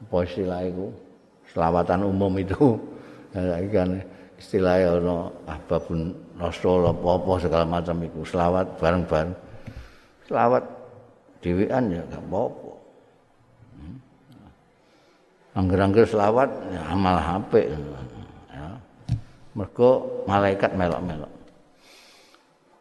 apa 0.00 0.16
istilah 0.24 0.64
iku? 0.66 1.09
Selawatan 1.52 2.00
umum 2.06 2.32
itu. 2.38 2.76
Nah, 3.30 3.62
kan 3.70 3.94
istilahnya 4.42 4.98
ana 4.98 5.30
ahbabun 5.46 6.10
rasul 6.34 6.82
apa-apa 6.82 7.38
segala 7.38 7.62
macam 7.62 8.02
itu 8.02 8.26
selawat 8.26 8.74
bareng-bareng. 8.74 9.30
Selawat 10.26 10.66
dhewean 11.38 11.94
ya 11.94 12.02
gak 12.10 12.26
apa-apa. 12.26 12.72
Hmm. 13.78 13.98
Angger-angger 15.62 16.10
selawat 16.10 16.50
ya 16.74 16.82
amal 16.90 17.22
HP. 17.22 17.70
Ya. 18.50 18.66
Mergo 19.54 19.90
malaikat 20.26 20.74
melok-melok. 20.74 21.30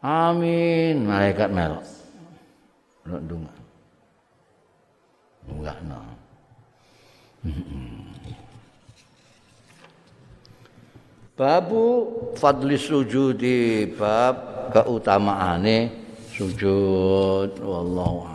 Amin, 0.01 1.05
malaikat 1.05 1.53
melok. 1.53 1.85
Dunga. 3.05 3.53
Enggak 5.45 5.77
no. 5.85 6.01
Babu 11.39 12.11
fadli 12.35 12.75
sujudi 12.75 13.87
bab 13.95 14.35
keutamaane 14.75 15.87
sujud. 16.35 17.63
Wallahu 17.63 18.27